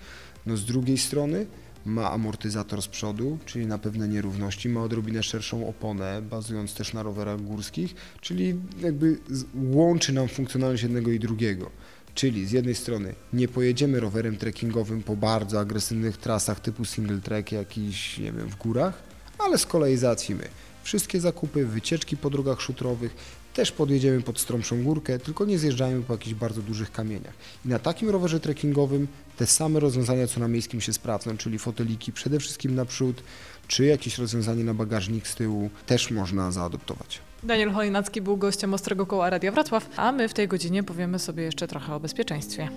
No 0.46 0.58
z 0.58 0.66
drugiej 0.66 0.98
strony 0.98 1.46
ma 1.86 2.12
amortyzator 2.12 2.82
z 2.82 2.88
przodu, 2.88 3.38
czyli 3.46 3.68
na 3.68 3.78
pewne 3.78 4.08
nierówności, 4.08 4.70
ma 4.70 4.84
odrobinę 4.84 5.24
szerszą 5.24 5.68
oponę, 5.68 6.22
bazując 6.22 6.74
też 6.74 6.94
na 6.94 7.04
rowerach 7.04 7.42
górskich, 7.42 7.96
czyli 8.22 8.56
jakby 8.82 9.18
łączy 9.56 10.14
nam 10.14 10.28
funkcjonalność 10.28 10.84
jednego 10.84 11.12
i 11.12 11.20
drugiego. 11.20 11.70
Czyli 12.16 12.46
z 12.48 12.52
jednej 12.52 12.76
strony 12.76 13.16
nie 13.34 13.48
pojedziemy 13.48 14.00
rowerem 14.00 14.38
trekkingowym 14.38 15.04
po 15.04 15.16
bardzo 15.16 15.60
agresywnych 15.60 16.18
trasach 16.18 16.60
typu 16.60 16.86
single 16.86 17.18
track 17.18 17.52
jakiś, 17.52 18.18
nie 18.18 18.32
wiem, 18.32 18.50
w 18.50 18.56
górach, 18.56 19.04
ale 19.40 19.58
z 19.58 19.66
kolei 19.66 19.98
załatwimy 19.98 20.48
wszystkie 20.84 21.20
zakupy, 21.20 21.66
wycieczki 21.66 22.18
po 22.18 22.30
drogach 22.30 22.62
szutrowych, 22.62 23.16
też 23.54 23.72
podjedziemy 23.72 24.22
pod 24.22 24.40
stromszą 24.40 24.84
górkę, 24.84 25.20
tylko 25.20 25.46
nie 25.46 25.60
zjeżdżajmy 25.60 26.04
po 26.04 26.14
jakichś 26.14 26.34
bardzo 26.34 26.62
dużych 26.62 26.92
kamieniach. 26.92 27.34
I 27.66 27.68
na 27.68 27.80
takim 27.80 28.10
rowerze 28.10 28.40
trekkingowym 28.40 29.08
te 29.38 29.48
same 29.48 29.80
rozwiązania, 29.80 30.28
co 30.28 30.40
na 30.40 30.48
miejskim 30.48 30.82
się 30.82 30.94
sprawdzą, 30.94 31.38
czyli 31.38 31.60
foteliki 31.60 32.12
przede 32.12 32.40
wszystkim 32.40 32.76
naprzód, 32.76 33.24
czy 33.68 33.86
jakieś 33.86 34.18
rozwiązanie 34.18 34.64
na 34.64 34.74
bagażnik 34.74 35.28
z 35.28 35.36
tyłu 35.36 35.70
też 35.86 36.12
można 36.12 36.52
zaadoptować. 36.52 37.22
Daniel 37.44 37.72
Chojnacki 37.72 38.22
był 38.22 38.38
gościem 38.38 38.74
Ostrego 38.74 39.06
Koła 39.06 39.30
Radia 39.30 39.52
Wrocław, 39.52 39.90
a 39.96 40.12
my 40.12 40.30
w 40.30 40.34
tej 40.34 40.48
godzinie 40.48 40.84
powiemy 40.84 41.20
sobie 41.20 41.44
jeszcze 41.44 41.68
trochę 41.68 41.96
o 41.96 42.00
bezpieczeństwie. 42.00 42.70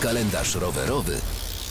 Kalendarz 0.00 0.54
rowerowy 0.54 1.16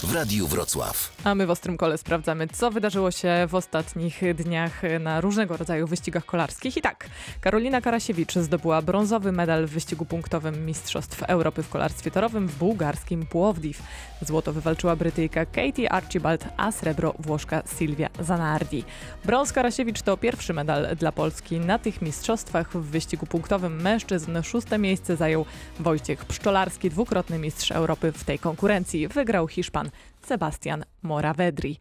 w 0.04 0.14
Radiu 0.14 0.48
Wrocław. 0.48 1.12
A 1.24 1.36
my 1.36 1.48
w 1.48 1.50
Ostrym 1.50 1.78
Kole 1.78 1.98
sprawdzamy, 1.98 2.48
co 2.48 2.72
wydarzyło 2.72 3.12
się 3.12 3.48
w 3.50 3.56
ostatnich 3.56 4.22
dniach 4.36 4.82
na 5.00 5.22
różnego 5.22 5.58
rodzaju 5.58 5.88
wyścigach 5.88 6.26
kolarskich. 6.26 6.78
I 6.78 6.82
tak, 6.82 7.10
Karolina 7.42 7.82
Karasiewicz 7.82 8.36
zdobyła 8.36 8.82
brązowy 8.82 9.32
medal 9.32 9.66
w 9.68 9.70
wyścigu 9.70 10.06
punktowym 10.06 10.66
Mistrzostw 10.66 11.24
Europy 11.24 11.64
w 11.64 11.70
kolarstwie 11.70 12.12
torowym 12.12 12.48
w 12.48 12.56
bułgarskim 12.56 13.26
Płowdiw. 13.26 13.84
Złoto 14.22 14.54
wywalczyła 14.54 14.96
Brytyjka 14.96 15.46
Katie 15.46 15.92
Archibald, 15.92 16.46
a 16.58 16.72
srebro 16.72 17.14
Włoszka 17.20 17.64
Silvia 17.78 18.10
Zanardi. 18.20 18.84
Brąz 19.26 19.54
Karasiewicz 19.54 20.02
to 20.02 20.18
pierwszy 20.18 20.54
medal 20.54 20.96
dla 20.96 21.12
Polski 21.12 21.60
na 21.60 21.80
tych 21.80 22.02
mistrzostwach 22.02 22.72
w 22.72 22.82
wyścigu 22.82 23.26
punktowym 23.26 23.82
mężczyzn. 23.82 24.42
Szóste 24.44 24.78
miejsce 24.78 25.16
zajął 25.16 25.46
Wojciech 25.80 26.26
Pszczolarski, 26.26 26.90
dwukrotny 26.90 27.40
mistrz 27.40 27.72
Europy 27.72 28.12
w 28.12 28.24
tej 28.24 28.40
konkurencji. 28.40 29.08
Wygrał 29.08 29.48
Hiszpan 29.48 29.88
Sebastian 30.28 30.84
Moravedri. 31.04 31.78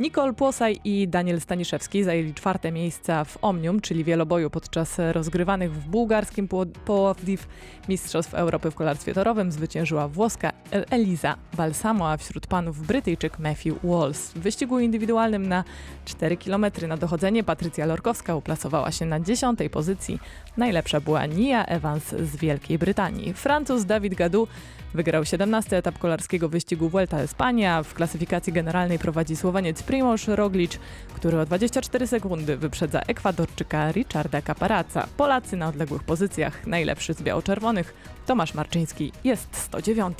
Nicole 0.00 0.32
Płosaj 0.32 0.80
i 0.84 1.08
Daniel 1.08 1.40
Staniszewski 1.40 2.04
zajęli 2.04 2.34
czwarte 2.34 2.72
miejsca 2.72 3.24
w 3.24 3.38
Omnium, 3.42 3.80
czyli 3.80 4.04
wieloboju 4.04 4.50
podczas 4.50 4.98
rozgrywanych 5.12 5.74
w 5.74 5.88
bułgarskim 5.88 6.48
Płowdiw 6.84 7.48
Mistrzostw 7.88 8.34
Europy 8.34 8.70
w 8.70 8.74
kolarstwie 8.74 9.14
torowym. 9.14 9.52
Zwyciężyła 9.52 10.08
włoska 10.08 10.52
El- 10.70 10.84
Eliza 10.90 11.36
Balsamo, 11.56 12.10
a 12.10 12.16
wśród 12.16 12.46
panów 12.46 12.86
Brytyjczyk 12.86 13.38
Matthew 13.38 13.84
Walls. 13.84 14.32
W 14.32 14.38
wyścigu 14.38 14.78
indywidualnym 14.78 15.48
na 15.48 15.64
4 16.04 16.36
km 16.36 16.66
na 16.88 16.96
dochodzenie 16.96 17.44
Patrycja 17.44 17.86
Lorkowska 17.86 18.34
uplasowała 18.36 18.92
się 18.92 19.06
na 19.06 19.20
dziesiątej 19.20 19.70
pozycji. 19.70 20.18
Najlepsza 20.56 21.00
była 21.00 21.26
Nia 21.26 21.66
Evans 21.66 22.08
z 22.08 22.36
Wielkiej 22.36 22.78
Brytanii. 22.78 23.34
Francuz 23.34 23.84
David 23.84 24.14
Gadu 24.14 24.48
Wygrał 24.94 25.24
17 25.24 25.76
etap 25.76 25.98
kolarskiego 25.98 26.48
wyścigu 26.48 26.88
Vuelta 26.88 27.16
a 27.16 27.24
España. 27.24 27.84
W 27.90 27.94
klasyfikacji 27.94 28.52
generalnej 28.52 28.98
prowadzi 28.98 29.36
Słoweniec 29.36 29.82
Primoz 29.82 30.28
Roglic, 30.28 30.78
który 31.14 31.40
o 31.40 31.46
24 31.46 32.06
sekundy 32.06 32.56
wyprzedza 32.56 33.00
Ekwadorczyka 33.00 33.92
Richarda 33.92 34.42
Caparaca. 34.42 35.06
Polacy 35.16 35.56
na 35.56 35.68
odległych 35.68 36.02
pozycjach. 36.04 36.66
Najlepszy 36.66 37.14
z 37.14 37.22
biało-czerwonych 37.22 37.94
Tomasz 38.26 38.54
Marczyński 38.54 39.12
jest 39.24 39.48
109. 39.52 40.18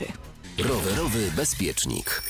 Rowerowy 0.59 1.31
bezpiecznik. 1.37 2.23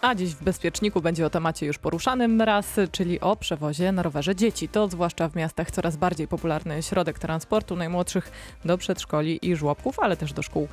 A 0.00 0.14
dziś 0.14 0.34
w 0.34 0.42
Bezpieczniku 0.42 1.00
będzie 1.00 1.26
o 1.26 1.30
temacie 1.30 1.66
już 1.66 1.78
poruszanym 1.78 2.42
raz, 2.42 2.76
czyli 2.92 3.20
o 3.20 3.36
przewozie 3.36 3.92
na 3.92 4.02
rowerze 4.02 4.36
dzieci. 4.36 4.68
To 4.68 4.88
zwłaszcza 4.88 5.28
w 5.28 5.36
miastach 5.36 5.70
coraz 5.70 5.96
bardziej 5.96 6.28
popularny 6.28 6.82
środek 6.82 7.18
transportu 7.18 7.76
najmłodszych 7.76 8.30
do 8.64 8.78
przedszkoli 8.78 9.38
i 9.42 9.56
żłobków, 9.56 10.00
ale 10.00 10.16
też 10.16 10.32
do 10.32 10.42
szkół. 10.42 10.68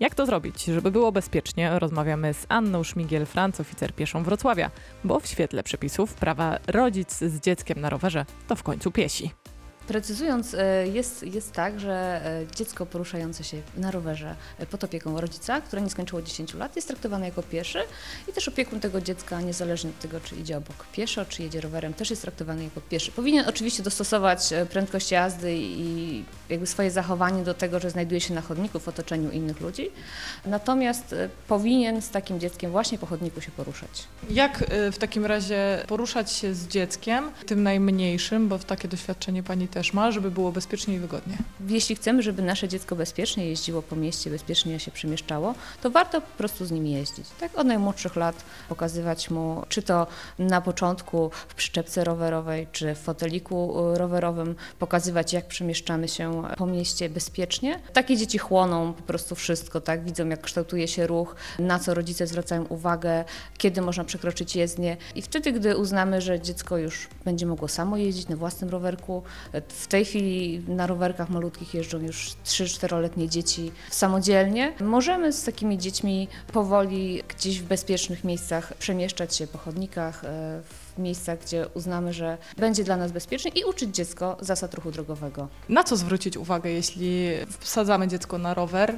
Jak 0.00 0.14
to 0.14 0.26
zrobić, 0.26 0.64
żeby 0.64 0.90
było 0.90 1.12
bezpiecznie? 1.12 1.78
Rozmawiamy 1.78 2.34
z 2.34 2.46
Anną 2.48 2.82
Szmigiel-Franc, 2.82 3.60
oficer 3.60 3.94
pieszą 3.94 4.22
Wrocławia, 4.22 4.70
bo 5.04 5.20
w 5.20 5.26
świetle 5.26 5.62
przepisów 5.62 6.14
prawa 6.14 6.58
rodzic 6.66 7.18
z 7.18 7.40
dzieckiem 7.40 7.80
na 7.80 7.90
rowerze 7.90 8.26
to 8.48 8.56
w 8.56 8.62
końcu 8.62 8.90
piesi. 8.90 9.30
Precyzując, 9.86 10.54
e, 10.54 10.88
jest, 10.88 11.22
jest 11.22 11.52
tak, 11.52 11.80
że 11.80 12.20
e, 12.24 12.56
dziecko 12.56 12.86
poruszające 12.86 13.44
się 13.44 13.56
na 13.76 13.90
rowerze 13.90 14.36
e, 14.58 14.66
pod 14.66 14.84
opieką 14.84 15.20
rodzica, 15.20 15.60
które 15.60 15.82
nie 15.82 15.90
skończyło 15.90 16.22
10 16.22 16.54
lat, 16.54 16.76
jest 16.76 16.88
traktowane 16.88 17.26
jako 17.26 17.42
pieszy 17.42 17.78
i 18.28 18.32
też 18.32 18.48
opiekun 18.48 18.80
tego 18.80 19.00
dziecka, 19.00 19.40
niezależnie 19.40 19.90
od 19.90 19.98
tego, 19.98 20.20
czy 20.20 20.36
idzie 20.36 20.56
obok 20.56 20.86
pieszo, 20.92 21.24
czy 21.24 21.42
jedzie 21.42 21.60
rowerem, 21.60 21.94
też 21.94 22.10
jest 22.10 22.22
traktowany 22.22 22.64
jako 22.64 22.80
pieszy. 22.80 23.12
Powinien 23.12 23.48
oczywiście 23.48 23.82
dostosować 23.82 24.40
prędkość 24.70 25.10
jazdy 25.10 25.56
i 25.58 26.24
jakby 26.48 26.66
swoje 26.66 26.90
zachowanie 26.90 27.44
do 27.44 27.54
tego, 27.54 27.80
że 27.80 27.90
znajduje 27.90 28.20
się 28.20 28.34
na 28.34 28.40
chodniku 28.40 28.80
w 28.80 28.88
otoczeniu 28.88 29.30
innych 29.30 29.60
ludzi, 29.60 29.90
natomiast 30.44 31.14
powinien 31.48 32.02
z 32.02 32.10
takim 32.10 32.40
dzieckiem 32.40 32.70
właśnie 32.70 32.98
po 32.98 33.06
chodniku 33.06 33.40
się 33.40 33.50
poruszać. 33.50 34.04
Jak 34.30 34.64
w 34.92 34.98
takim 34.98 35.26
razie 35.26 35.84
poruszać 35.86 36.32
się 36.32 36.54
z 36.54 36.68
dzieckiem, 36.68 37.30
tym 37.46 37.62
najmniejszym, 37.62 38.48
bo 38.48 38.58
w 38.58 38.64
takie 38.64 38.88
doświadczenie 38.88 39.42
pani 39.42 39.68
też 39.76 39.92
ma, 39.92 40.10
żeby 40.10 40.30
było 40.30 40.52
bezpiecznie 40.52 40.94
i 40.94 40.98
wygodnie. 40.98 41.38
Jeśli 41.68 41.96
chcemy, 41.96 42.22
żeby 42.22 42.42
nasze 42.42 42.68
dziecko 42.68 42.96
bezpiecznie 42.96 43.46
jeździło 43.46 43.82
po 43.82 43.96
mieście, 43.96 44.30
bezpiecznie 44.30 44.80
się 44.80 44.90
przemieszczało, 44.90 45.54
to 45.82 45.90
warto 45.90 46.20
po 46.20 46.38
prostu 46.38 46.66
z 46.66 46.70
nim 46.70 46.86
jeździć. 46.86 47.26
Tak 47.40 47.58
od 47.58 47.66
najmłodszych 47.66 48.16
lat 48.16 48.44
pokazywać 48.68 49.30
mu, 49.30 49.62
czy 49.68 49.82
to 49.82 50.06
na 50.38 50.60
początku 50.60 51.30
w 51.48 51.54
przyczepce 51.54 52.04
rowerowej, 52.04 52.66
czy 52.72 52.94
w 52.94 52.98
foteliku 52.98 53.90
y, 53.94 53.98
rowerowym, 53.98 54.54
pokazywać 54.78 55.32
jak 55.32 55.46
przemieszczamy 55.48 56.08
się 56.08 56.42
po 56.56 56.66
mieście 56.66 57.08
bezpiecznie. 57.08 57.80
Takie 57.92 58.16
dzieci 58.16 58.38
chłoną 58.38 58.92
po 58.92 59.02
prostu 59.02 59.34
wszystko, 59.34 59.80
tak? 59.80 60.04
Widzą 60.04 60.28
jak 60.28 60.40
kształtuje 60.40 60.88
się 60.88 61.06
ruch, 61.06 61.36
na 61.58 61.78
co 61.78 61.94
rodzice 61.94 62.26
zwracają 62.26 62.64
uwagę, 62.64 63.24
kiedy 63.58 63.80
można 63.82 64.04
przekroczyć 64.04 64.56
jezdnię 64.56 64.96
i 65.14 65.22
wtedy, 65.22 65.52
gdy 65.52 65.76
uznamy, 65.76 66.20
że 66.20 66.40
dziecko 66.40 66.78
już 66.78 67.08
będzie 67.24 67.46
mogło 67.46 67.68
samo 67.68 67.96
jeździć 67.96 68.28
na 68.28 68.36
własnym 68.36 68.70
rowerku, 68.70 69.22
w 69.68 69.86
tej 69.86 70.04
chwili 70.04 70.62
na 70.68 70.86
rowerkach 70.86 71.30
malutkich 71.30 71.74
jeżdżą 71.74 71.98
już 71.98 72.30
3-4-letnie 72.44 73.28
dzieci 73.28 73.72
samodzielnie. 73.90 74.72
Możemy 74.80 75.32
z 75.32 75.44
takimi 75.44 75.78
dziećmi 75.78 76.28
powoli 76.52 77.22
gdzieś 77.28 77.60
w 77.60 77.64
bezpiecznych 77.64 78.24
miejscach 78.24 78.74
przemieszczać 78.74 79.36
się 79.36 79.46
po 79.46 79.58
chodnikach, 79.58 80.24
e, 80.24 80.60
w 80.96 80.98
miejscach, 80.98 81.38
gdzie 81.40 81.66
uznamy, 81.74 82.12
że 82.12 82.38
będzie 82.56 82.84
dla 82.84 82.96
nas 82.96 83.12
bezpiecznie 83.12 83.50
i 83.50 83.64
uczyć 83.64 83.94
dziecko 83.94 84.36
zasad 84.40 84.74
ruchu 84.74 84.90
drogowego. 84.90 85.48
Na 85.68 85.84
co 85.84 85.96
zwrócić 85.96 86.36
uwagę, 86.36 86.70
jeśli 86.70 87.28
wsadzamy 87.60 88.08
dziecko 88.08 88.38
na 88.38 88.54
rower? 88.54 88.94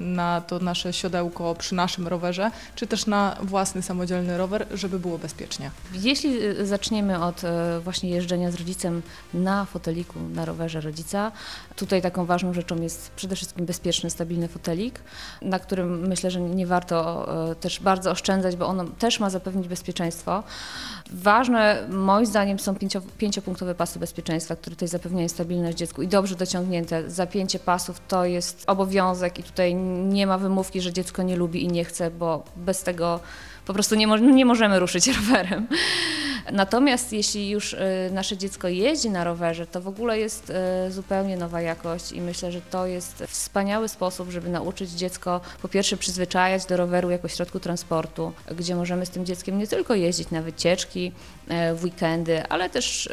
Na 0.00 0.40
to 0.40 0.58
nasze 0.58 0.92
siodełko 0.92 1.54
przy 1.54 1.74
naszym 1.74 2.08
rowerze, 2.08 2.50
czy 2.74 2.86
też 2.86 3.06
na 3.06 3.36
własny 3.42 3.82
samodzielny 3.82 4.38
rower, 4.38 4.66
żeby 4.74 4.98
było 4.98 5.18
bezpiecznie. 5.18 5.70
Jeśli 5.92 6.42
y, 6.42 6.66
zaczniemy 6.66 7.24
od 7.24 7.44
y, 7.44 7.46
właśnie 7.80 8.10
jeżdżenia 8.10 8.50
z 8.50 8.54
rodzicem 8.54 9.02
na 9.34 9.64
foteliku, 9.64 10.18
na 10.34 10.44
rowerze 10.44 10.80
rodzica, 10.80 11.32
tutaj 11.76 12.02
taką 12.02 12.26
ważną 12.26 12.54
rzeczą 12.54 12.82
jest 12.82 13.10
przede 13.10 13.36
wszystkim 13.36 13.66
bezpieczny, 13.66 14.10
stabilny 14.10 14.48
fotelik, 14.48 15.00
na 15.42 15.58
którym 15.58 16.08
myślę, 16.08 16.30
że 16.30 16.40
nie 16.40 16.66
warto 16.66 17.28
y, 17.52 17.54
też 17.54 17.80
bardzo 17.80 18.10
oszczędzać, 18.10 18.56
bo 18.56 18.66
ono 18.66 18.84
też 18.84 19.20
ma 19.20 19.30
zapewnić 19.30 19.68
bezpieczeństwo. 19.68 20.42
Ważne 21.12 21.86
moim 21.88 22.26
zdaniem 22.26 22.58
są 22.58 22.74
pięcio, 22.74 23.02
pięciopunktowe 23.18 23.74
pasy 23.74 23.98
bezpieczeństwa, 23.98 24.56
które 24.56 24.76
tutaj 24.76 24.88
zapewniają 24.88 25.28
stabilność 25.28 25.78
dziecku 25.78 26.02
i 26.02 26.08
dobrze 26.08 26.36
dociągnięte. 26.36 27.10
Zapięcie 27.10 27.58
pasów 27.58 28.00
to 28.08 28.24
jest 28.24 28.64
obowiązek 28.66 29.38
i 29.38 29.42
tutaj 29.42 29.74
nie 30.08 30.26
ma 30.26 30.38
wymówki, 30.38 30.80
że 30.80 30.92
dziecko 30.92 31.22
nie 31.22 31.36
lubi 31.36 31.64
i 31.64 31.68
nie 31.68 31.84
chce, 31.84 32.10
bo 32.10 32.44
bez 32.56 32.82
tego 32.82 33.20
po 33.66 33.74
prostu 33.74 33.94
nie, 33.94 34.06
mo 34.06 34.16
nie 34.16 34.44
możemy 34.44 34.78
ruszyć 34.78 35.06
rowerem. 35.16 35.66
Natomiast 36.52 37.12
jeśli 37.12 37.50
już 37.50 37.72
y, 37.72 37.78
nasze 38.12 38.36
dziecko 38.36 38.68
jeździ 38.68 39.10
na 39.10 39.24
rowerze, 39.24 39.66
to 39.66 39.80
w 39.80 39.88
ogóle 39.88 40.18
jest 40.18 40.52
y, 40.88 40.92
zupełnie 40.92 41.36
nowa 41.36 41.60
jakość 41.60 42.12
i 42.12 42.20
myślę, 42.20 42.52
że 42.52 42.60
to 42.60 42.86
jest 42.86 43.24
wspaniały 43.28 43.88
sposób, 43.88 44.30
żeby 44.30 44.48
nauczyć 44.48 44.90
dziecko 44.90 45.40
po 45.62 45.68
pierwsze 45.68 45.96
przyzwyczajać 45.96 46.66
do 46.66 46.76
roweru 46.76 47.10
jako 47.10 47.28
środku 47.28 47.60
transportu, 47.60 48.32
gdzie 48.56 48.76
możemy 48.76 49.06
z 49.06 49.10
tym 49.10 49.26
dzieckiem 49.26 49.58
nie 49.58 49.66
tylko 49.66 49.94
jeździć 49.94 50.30
na 50.30 50.42
wycieczki, 50.42 51.12
y, 51.72 51.74
w 51.74 51.84
weekendy, 51.84 52.46
ale 52.46 52.70
też 52.70 53.08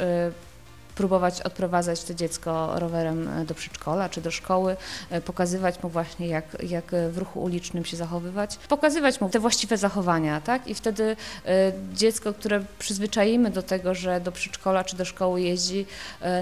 próbować 0.97 1.41
odprowadzać 1.41 2.03
to 2.03 2.13
dziecko 2.13 2.79
rowerem 2.79 3.27
e, 3.27 3.45
do 3.45 3.53
przedszkola 3.53 4.10
czy 4.10 4.21
do 4.21 4.31
szkoły, 4.31 4.77
e, 5.10 5.21
pokazywać 5.21 5.83
mu 5.83 5.89
właśnie 5.89 6.27
jak, 6.27 6.45
jak 6.69 6.86
w 7.12 7.17
ruchu 7.17 7.43
ulicznym 7.43 7.86
się 7.86 7.97
zachowywać, 7.97 8.57
pokazywać 8.57 9.21
mu 9.21 9.29
te 9.29 9.39
właściwe 9.39 9.77
zachowania, 9.77 10.41
tak? 10.41 10.67
I 10.67 10.75
wtedy 10.75 11.15
e, 11.45 11.71
dziecko, 11.93 12.33
które 12.33 12.63
przyzwyczaimy 12.79 13.51
do 13.51 13.63
tego, 13.63 13.93
że 13.93 14.21
do 14.21 14.31
przedszkola 14.31 14.83
czy 14.83 14.95
do 14.95 15.05
szkoły 15.05 15.41
jeździ 15.41 15.86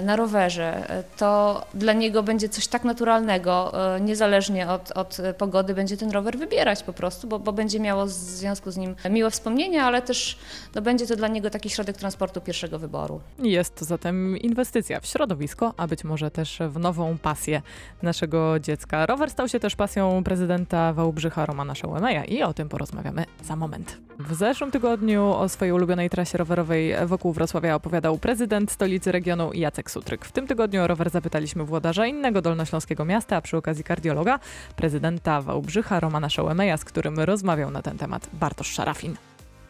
na 0.02 0.16
rowerze, 0.16 1.02
to 1.16 1.62
dla 1.74 1.92
niego 1.92 2.22
będzie 2.22 2.48
coś 2.48 2.66
tak 2.66 2.84
naturalnego, 2.84 3.72
niezależnie 4.00 4.68
od, 4.68 4.90
od 4.90 5.18
pogody, 5.38 5.74
będzie 5.74 5.96
ten 5.96 6.10
rower 6.10 6.38
wybierać 6.38 6.82
po 6.82 6.92
prostu, 6.92 7.28
bo, 7.28 7.38
bo 7.38 7.52
będzie 7.52 7.80
miało 7.80 8.06
w 8.06 8.10
związku 8.10 8.70
z 8.70 8.76
nim 8.76 8.96
miłe 9.10 9.30
wspomnienia, 9.30 9.84
ale 9.84 10.02
też 10.02 10.38
no, 10.74 10.82
będzie 10.82 11.06
to 11.06 11.16
dla 11.16 11.28
niego 11.28 11.50
taki 11.50 11.70
środek 11.70 11.96
transportu 11.96 12.40
pierwszego 12.40 12.78
wyboru. 12.78 13.20
Jest 13.38 13.74
to 13.74 13.84
zatem 13.84 14.36
inwestycja 14.46 15.00
w 15.00 15.06
środowisko, 15.06 15.74
a 15.76 15.86
być 15.86 16.04
może 16.04 16.30
też 16.30 16.58
w 16.68 16.78
nową 16.78 17.18
pasję 17.18 17.62
naszego 18.02 18.60
dziecka. 18.60 19.06
Rower 19.06 19.30
stał 19.30 19.48
się 19.48 19.60
też 19.60 19.76
pasją 19.76 20.24
prezydenta 20.24 20.92
Wałbrzycha 20.92 21.46
Romana 21.46 21.74
Szołemeja 21.74 22.24
i 22.24 22.42
o 22.42 22.54
tym 22.54 22.68
porozmawiamy 22.68 23.24
za 23.44 23.56
moment. 23.56 23.98
W 24.18 24.34
zeszłym 24.34 24.70
tygodniu 24.70 25.24
o 25.24 25.48
swojej 25.48 25.72
ulubionej 25.72 26.10
trasie 26.10 26.38
rowerowej 26.38 26.94
wokół 27.06 27.32
Wrocławia 27.32 27.74
opowiadał 27.74 28.18
prezydent 28.18 28.70
stolicy 28.70 29.12
regionu 29.12 29.52
Jacek 29.52 29.90
Sutryk. 29.90 30.24
W 30.24 30.32
tym 30.32 30.46
tygodniu 30.46 30.82
o 30.82 30.86
rower 30.86 31.10
zapytaliśmy 31.10 31.64
włodarza 31.64 32.06
innego 32.06 32.42
dolnośląskiego 32.42 33.04
miasta, 33.04 33.36
a 33.36 33.40
przy 33.40 33.56
okazji 33.56 33.84
kardiologa, 33.84 34.38
prezydenta 34.76 35.42
Wałbrzycha 35.42 36.00
Romana 36.00 36.30
Szołemeja, 36.30 36.76
z 36.76 36.84
którym 36.84 37.20
rozmawiał 37.20 37.70
na 37.70 37.82
ten 37.82 37.98
temat 37.98 38.28
Bartosz 38.32 38.70
Szarafin. 38.70 39.16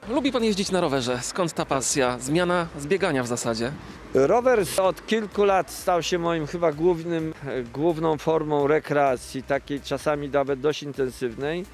Lubi 0.09 0.33
pan 0.33 0.45
jeździć 0.45 0.71
na 0.71 0.81
rowerze. 0.81 1.19
Skąd 1.23 1.53
ta 1.53 1.65
pasja? 1.65 2.19
Zmiana 2.19 2.67
zbiegania 2.79 3.23
w 3.23 3.27
zasadzie. 3.27 3.73
Rower 4.15 4.65
od 4.83 5.07
kilku 5.07 5.45
lat 5.45 5.71
stał 5.71 6.03
się 6.03 6.19
moim 6.19 6.47
chyba 6.47 6.73
głównym, 6.73 7.35
główną 7.75 8.19
formą 8.19 8.67
rekreacji, 8.67 9.43
takiej 9.43 9.81
czasami 9.81 10.29
nawet 10.29 10.61
dość 10.61 10.83
intensywnej. 10.83 11.65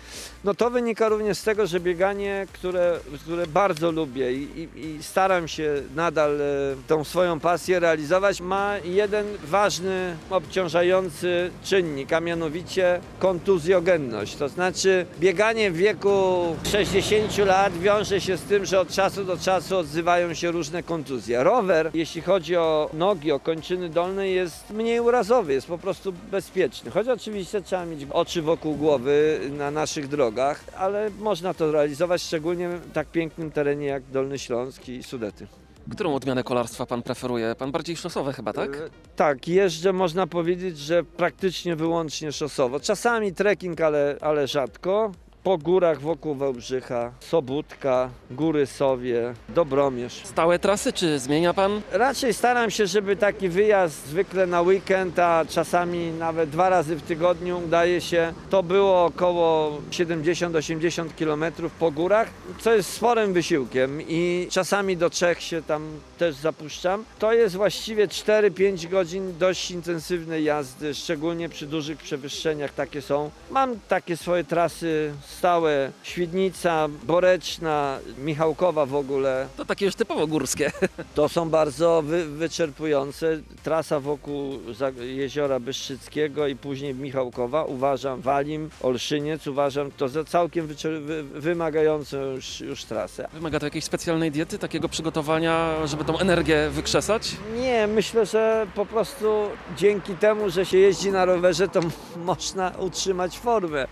No 0.44 0.54
to 0.54 0.70
wynika 0.70 1.08
również 1.08 1.38
z 1.38 1.42
tego, 1.42 1.66
że 1.66 1.80
bieganie, 1.80 2.46
które, 2.52 2.98
które 3.20 3.46
bardzo 3.46 3.90
lubię 3.90 4.32
i, 4.32 4.68
i, 4.76 4.86
i 4.86 5.02
staram 5.02 5.48
się 5.48 5.82
nadal 5.94 6.40
e, 6.40 6.44
tą 6.88 7.04
swoją 7.04 7.40
pasję 7.40 7.80
realizować, 7.80 8.40
ma 8.40 8.78
jeden 8.84 9.26
ważny, 9.44 10.16
obciążający 10.30 11.50
czynnik, 11.64 12.12
a 12.12 12.20
mianowicie 12.20 13.00
kontuzjogenność. 13.18 14.36
To 14.36 14.48
znaczy 14.48 15.06
bieganie 15.20 15.70
w 15.70 15.76
wieku 15.76 16.56
60 16.64 17.38
lat 17.38 17.78
wiąże 17.78 18.20
się 18.22 18.36
z 18.36 18.42
tym, 18.42 18.64
że 18.64 18.80
od 18.80 18.88
czasu 18.88 19.24
do 19.24 19.36
czasu 19.36 19.76
odzywają 19.76 20.34
się 20.34 20.50
różne 20.50 20.82
kontuzje. 20.82 21.44
Rower, 21.44 21.90
jeśli 21.94 22.20
chodzi 22.20 22.56
o 22.56 22.90
nogi, 22.92 23.32
o 23.32 23.40
kończyny 23.40 23.88
dolne, 23.88 24.28
jest 24.28 24.70
mniej 24.70 25.00
urazowy, 25.00 25.52
jest 25.52 25.66
po 25.66 25.78
prostu 25.78 26.12
bezpieczny. 26.30 26.90
Choć 26.90 27.08
oczywiście 27.08 27.62
trzeba 27.62 27.86
mieć 27.86 28.06
oczy 28.10 28.42
wokół 28.42 28.74
głowy 28.74 29.40
na 29.58 29.70
naszych 29.70 30.08
drogach, 30.08 30.64
ale 30.78 31.10
można 31.18 31.54
to 31.54 31.72
realizować 31.72 32.22
szczególnie 32.22 32.68
w 32.68 32.92
tak 32.92 33.06
pięknym 33.08 33.50
terenie 33.50 33.86
jak 33.86 34.02
Dolny 34.02 34.38
Śląsk 34.38 34.88
i 34.88 35.02
Sudety. 35.02 35.46
Którą 35.90 36.14
odmianę 36.14 36.44
kolarstwa 36.44 36.86
pan 36.86 37.02
preferuje? 37.02 37.54
Pan 37.58 37.72
bardziej 37.72 37.96
szosowe 37.96 38.32
chyba, 38.32 38.52
tak? 38.52 38.76
E, 38.76 38.80
tak, 39.16 39.48
jeżdżę 39.48 39.92
można 39.92 40.26
powiedzieć, 40.26 40.78
że 40.78 41.04
praktycznie 41.04 41.76
wyłącznie 41.76 42.32
szosowo. 42.32 42.80
Czasami 42.80 43.32
trekking, 43.32 43.80
ale, 43.80 44.16
ale 44.20 44.46
rzadko 44.46 45.12
po 45.42 45.58
górach 45.58 46.00
wokół 46.00 46.34
Wałbrzycha, 46.34 47.12
Sobótka, 47.20 48.10
Góry 48.30 48.66
Sowie, 48.66 49.34
Dobromierz. 49.48 50.20
Stałe 50.24 50.58
trasy, 50.58 50.92
czy 50.92 51.18
zmienia 51.18 51.54
pan? 51.54 51.80
Raczej 51.92 52.34
staram 52.34 52.70
się, 52.70 52.86
żeby 52.86 53.16
taki 53.16 53.48
wyjazd 53.48 54.06
zwykle 54.06 54.46
na 54.46 54.62
weekend, 54.62 55.18
a 55.18 55.44
czasami 55.48 56.10
nawet 56.10 56.50
dwa 56.50 56.68
razy 56.68 56.96
w 56.96 57.02
tygodniu 57.02 57.60
udaje 57.64 58.00
się. 58.00 58.32
To 58.50 58.62
było 58.62 59.04
około 59.04 59.78
70-80 59.90 61.08
km 61.18 61.44
po 61.78 61.90
górach, 61.90 62.28
co 62.60 62.74
jest 62.74 62.92
sporym 62.92 63.32
wysiłkiem 63.32 64.02
i 64.08 64.48
czasami 64.50 64.96
do 64.96 65.10
Czech 65.10 65.42
się 65.42 65.62
tam 65.62 65.82
też 66.18 66.34
zapuszczam. 66.34 67.04
To 67.18 67.32
jest 67.32 67.56
właściwie 67.56 68.08
4-5 68.08 68.88
godzin 68.88 69.38
dość 69.38 69.70
intensywnej 69.70 70.44
jazdy, 70.44 70.94
szczególnie 70.94 71.48
przy 71.48 71.66
dużych 71.66 71.98
przewyższeniach 71.98 72.72
takie 72.72 73.02
są. 73.02 73.30
Mam 73.50 73.76
takie 73.88 74.16
swoje 74.16 74.44
trasy 74.44 75.12
stałe, 75.32 75.92
Świdnica, 76.02 76.88
Boreczna, 77.04 77.98
Michałkowa 78.18 78.86
w 78.86 78.94
ogóle. 78.94 79.48
To 79.56 79.64
takie 79.64 79.86
już 79.86 79.94
typowo 79.94 80.26
górskie. 80.26 80.72
To 81.14 81.28
są 81.28 81.50
bardzo 81.50 82.02
wy, 82.02 82.26
wyczerpujące. 82.26 83.40
Trasa 83.62 84.00
wokół 84.00 84.58
jeziora 85.00 85.60
Byszczyckiego 85.60 86.46
i 86.46 86.56
później 86.56 86.94
Michałkowa. 86.94 87.64
Uważam, 87.64 88.20
Walim, 88.20 88.70
Olszyniec, 88.82 89.46
uważam 89.46 89.90
to 89.90 90.08
za 90.08 90.24
całkiem 90.24 90.66
wy, 90.66 91.22
wymagającą 91.22 92.16
już, 92.22 92.60
już 92.60 92.84
trasę. 92.84 93.28
Wymaga 93.32 93.60
to 93.60 93.66
jakiejś 93.66 93.84
specjalnej 93.84 94.30
diety, 94.30 94.58
takiego 94.58 94.88
przygotowania, 94.88 95.86
żeby 95.86 96.04
tą 96.04 96.18
energię 96.18 96.70
wykrzesać? 96.70 97.36
Nie, 97.56 97.86
myślę, 97.86 98.26
że 98.26 98.66
po 98.74 98.86
prostu 98.86 99.48
dzięki 99.76 100.14
temu, 100.14 100.50
że 100.50 100.66
się 100.66 100.78
jeździ 100.78 101.10
na 101.10 101.24
rowerze, 101.24 101.68
to 101.68 101.80
można 102.30 102.72
utrzymać 102.78 103.38
formę, 103.38 103.86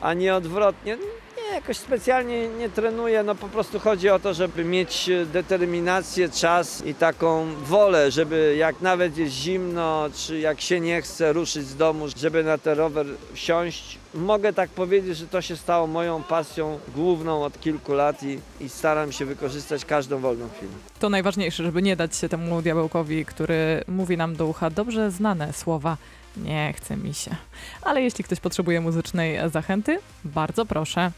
a 0.00 0.14
nie 0.14 0.34
odwrotnie. 0.34 0.98
Nie, 1.36 1.54
jakoś 1.54 1.76
specjalnie 1.76 2.48
nie 2.48 2.68
trenuję, 2.68 3.22
no 3.22 3.34
po 3.34 3.48
prostu 3.48 3.78
chodzi 3.80 4.08
o 4.08 4.18
to, 4.18 4.34
żeby 4.34 4.64
mieć 4.64 5.10
determinację, 5.32 6.28
czas 6.28 6.86
i 6.86 6.94
taką 6.94 7.54
wolę, 7.54 8.10
żeby 8.10 8.56
jak 8.58 8.80
nawet 8.80 9.16
jest 9.16 9.32
zimno, 9.32 10.06
czy 10.14 10.38
jak 10.38 10.60
się 10.60 10.80
nie 10.80 11.02
chce 11.02 11.32
ruszyć 11.32 11.66
z 11.66 11.76
domu, 11.76 12.06
żeby 12.16 12.44
na 12.44 12.58
ten 12.58 12.78
rower 12.78 13.06
wsiąść. 13.34 13.98
Mogę 14.14 14.52
tak 14.52 14.70
powiedzieć, 14.70 15.16
że 15.16 15.26
to 15.26 15.42
się 15.42 15.56
stało 15.56 15.86
moją 15.86 16.22
pasją 16.22 16.78
główną 16.94 17.44
od 17.44 17.60
kilku 17.60 17.92
lat 17.92 18.22
i, 18.22 18.38
i 18.60 18.68
staram 18.68 19.12
się 19.12 19.24
wykorzystać 19.24 19.84
każdą 19.84 20.18
wolną 20.18 20.48
chwilę. 20.56 20.72
To 20.98 21.08
najważniejsze, 21.08 21.62
żeby 21.62 21.82
nie 21.82 21.96
dać 21.96 22.16
się 22.16 22.28
temu 22.28 22.62
diabełkowi, 22.62 23.24
który 23.24 23.84
mówi 23.88 24.16
nam 24.16 24.36
do 24.36 24.46
ucha 24.46 24.70
dobrze 24.70 25.10
znane 25.10 25.52
słowa. 25.52 25.96
Nie 26.36 26.72
chce 26.72 26.96
mi 26.96 27.14
się. 27.14 27.36
Ale 27.82 28.02
jeśli 28.02 28.24
ktoś 28.24 28.40
potrzebuje 28.40 28.80
muzycznej 28.80 29.38
zachęty, 29.50 29.98
bardzo 30.24 30.66
proszę. 30.66 31.10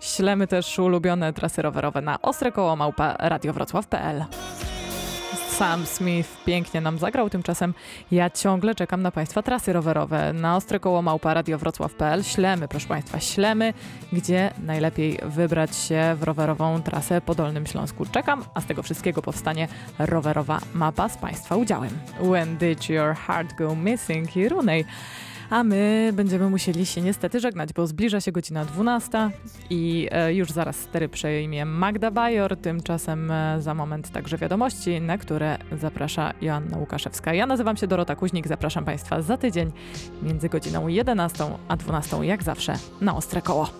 Ślemy 0.00 0.46
też 0.46 0.78
ulubione 0.78 1.32
trasy 1.32 1.62
rowerowe 1.62 2.00
na 2.00 2.22
ostre 2.22 2.52
koło 2.52 2.76
małpa 2.76 3.16
radiowrocław.pl. 3.18 4.24
Sam 5.58 5.86
Smith 5.86 6.44
pięknie 6.44 6.80
nam 6.80 6.98
zagrał, 6.98 7.30
tymczasem 7.30 7.74
ja 8.10 8.30
ciągle 8.30 8.74
czekam 8.74 9.02
na 9.02 9.10
Państwa 9.10 9.42
trasy 9.42 9.72
rowerowe 9.72 10.32
na 10.32 10.56
ostre 10.56 10.80
koło 10.80 11.02
małpa 11.02 11.34
radiowrocław.pl. 11.34 12.24
Ślemy, 12.24 12.68
proszę 12.68 12.88
Państwa, 12.88 13.20
ślemy, 13.20 13.74
gdzie 14.12 14.50
najlepiej 14.58 15.18
wybrać 15.22 15.76
się 15.76 16.16
w 16.20 16.22
rowerową 16.22 16.82
trasę 16.82 17.20
po 17.20 17.34
Dolnym 17.34 17.66
Śląsku. 17.66 18.06
Czekam, 18.06 18.44
a 18.54 18.60
z 18.60 18.66
tego 18.66 18.82
wszystkiego 18.82 19.22
powstanie 19.22 19.68
rowerowa 19.98 20.60
mapa 20.74 21.08
z 21.08 21.16
Państwa 21.16 21.56
udziałem. 21.56 21.90
When 22.30 22.56
did 22.56 22.88
your 22.88 23.14
heart 23.14 23.54
go 23.54 23.76
missing? 23.76 24.28
Runej. 24.48 24.84
A 25.50 25.64
my 25.64 26.10
będziemy 26.12 26.50
musieli 26.50 26.86
się 26.86 27.00
niestety 27.00 27.40
żegnać, 27.40 27.72
bo 27.72 27.86
zbliża 27.86 28.20
się 28.20 28.32
godzina 28.32 28.64
12 28.64 29.30
i 29.70 30.08
e, 30.10 30.34
już 30.34 30.50
zaraz 30.50 30.76
stery 30.76 31.08
przejmie 31.08 31.64
Magda 31.64 32.10
Bajor. 32.10 32.56
Tymczasem 32.56 33.30
e, 33.30 33.62
za 33.62 33.74
moment 33.74 34.10
także 34.10 34.38
wiadomości, 34.38 35.00
na 35.00 35.18
które 35.18 35.58
zaprasza 35.80 36.32
Joanna 36.40 36.78
Łukaszewska. 36.78 37.34
Ja 37.34 37.46
nazywam 37.46 37.76
się 37.76 37.86
Dorota 37.86 38.16
Kuźnik, 38.16 38.48
zapraszam 38.48 38.84
Państwa 38.84 39.22
za 39.22 39.36
tydzień 39.36 39.72
między 40.22 40.48
godziną 40.48 40.88
11 40.88 41.44
a 41.68 41.76
12 41.76 42.16
jak 42.24 42.42
zawsze 42.42 42.74
na 43.00 43.16
Ostre 43.16 43.42
Koło. 43.42 43.70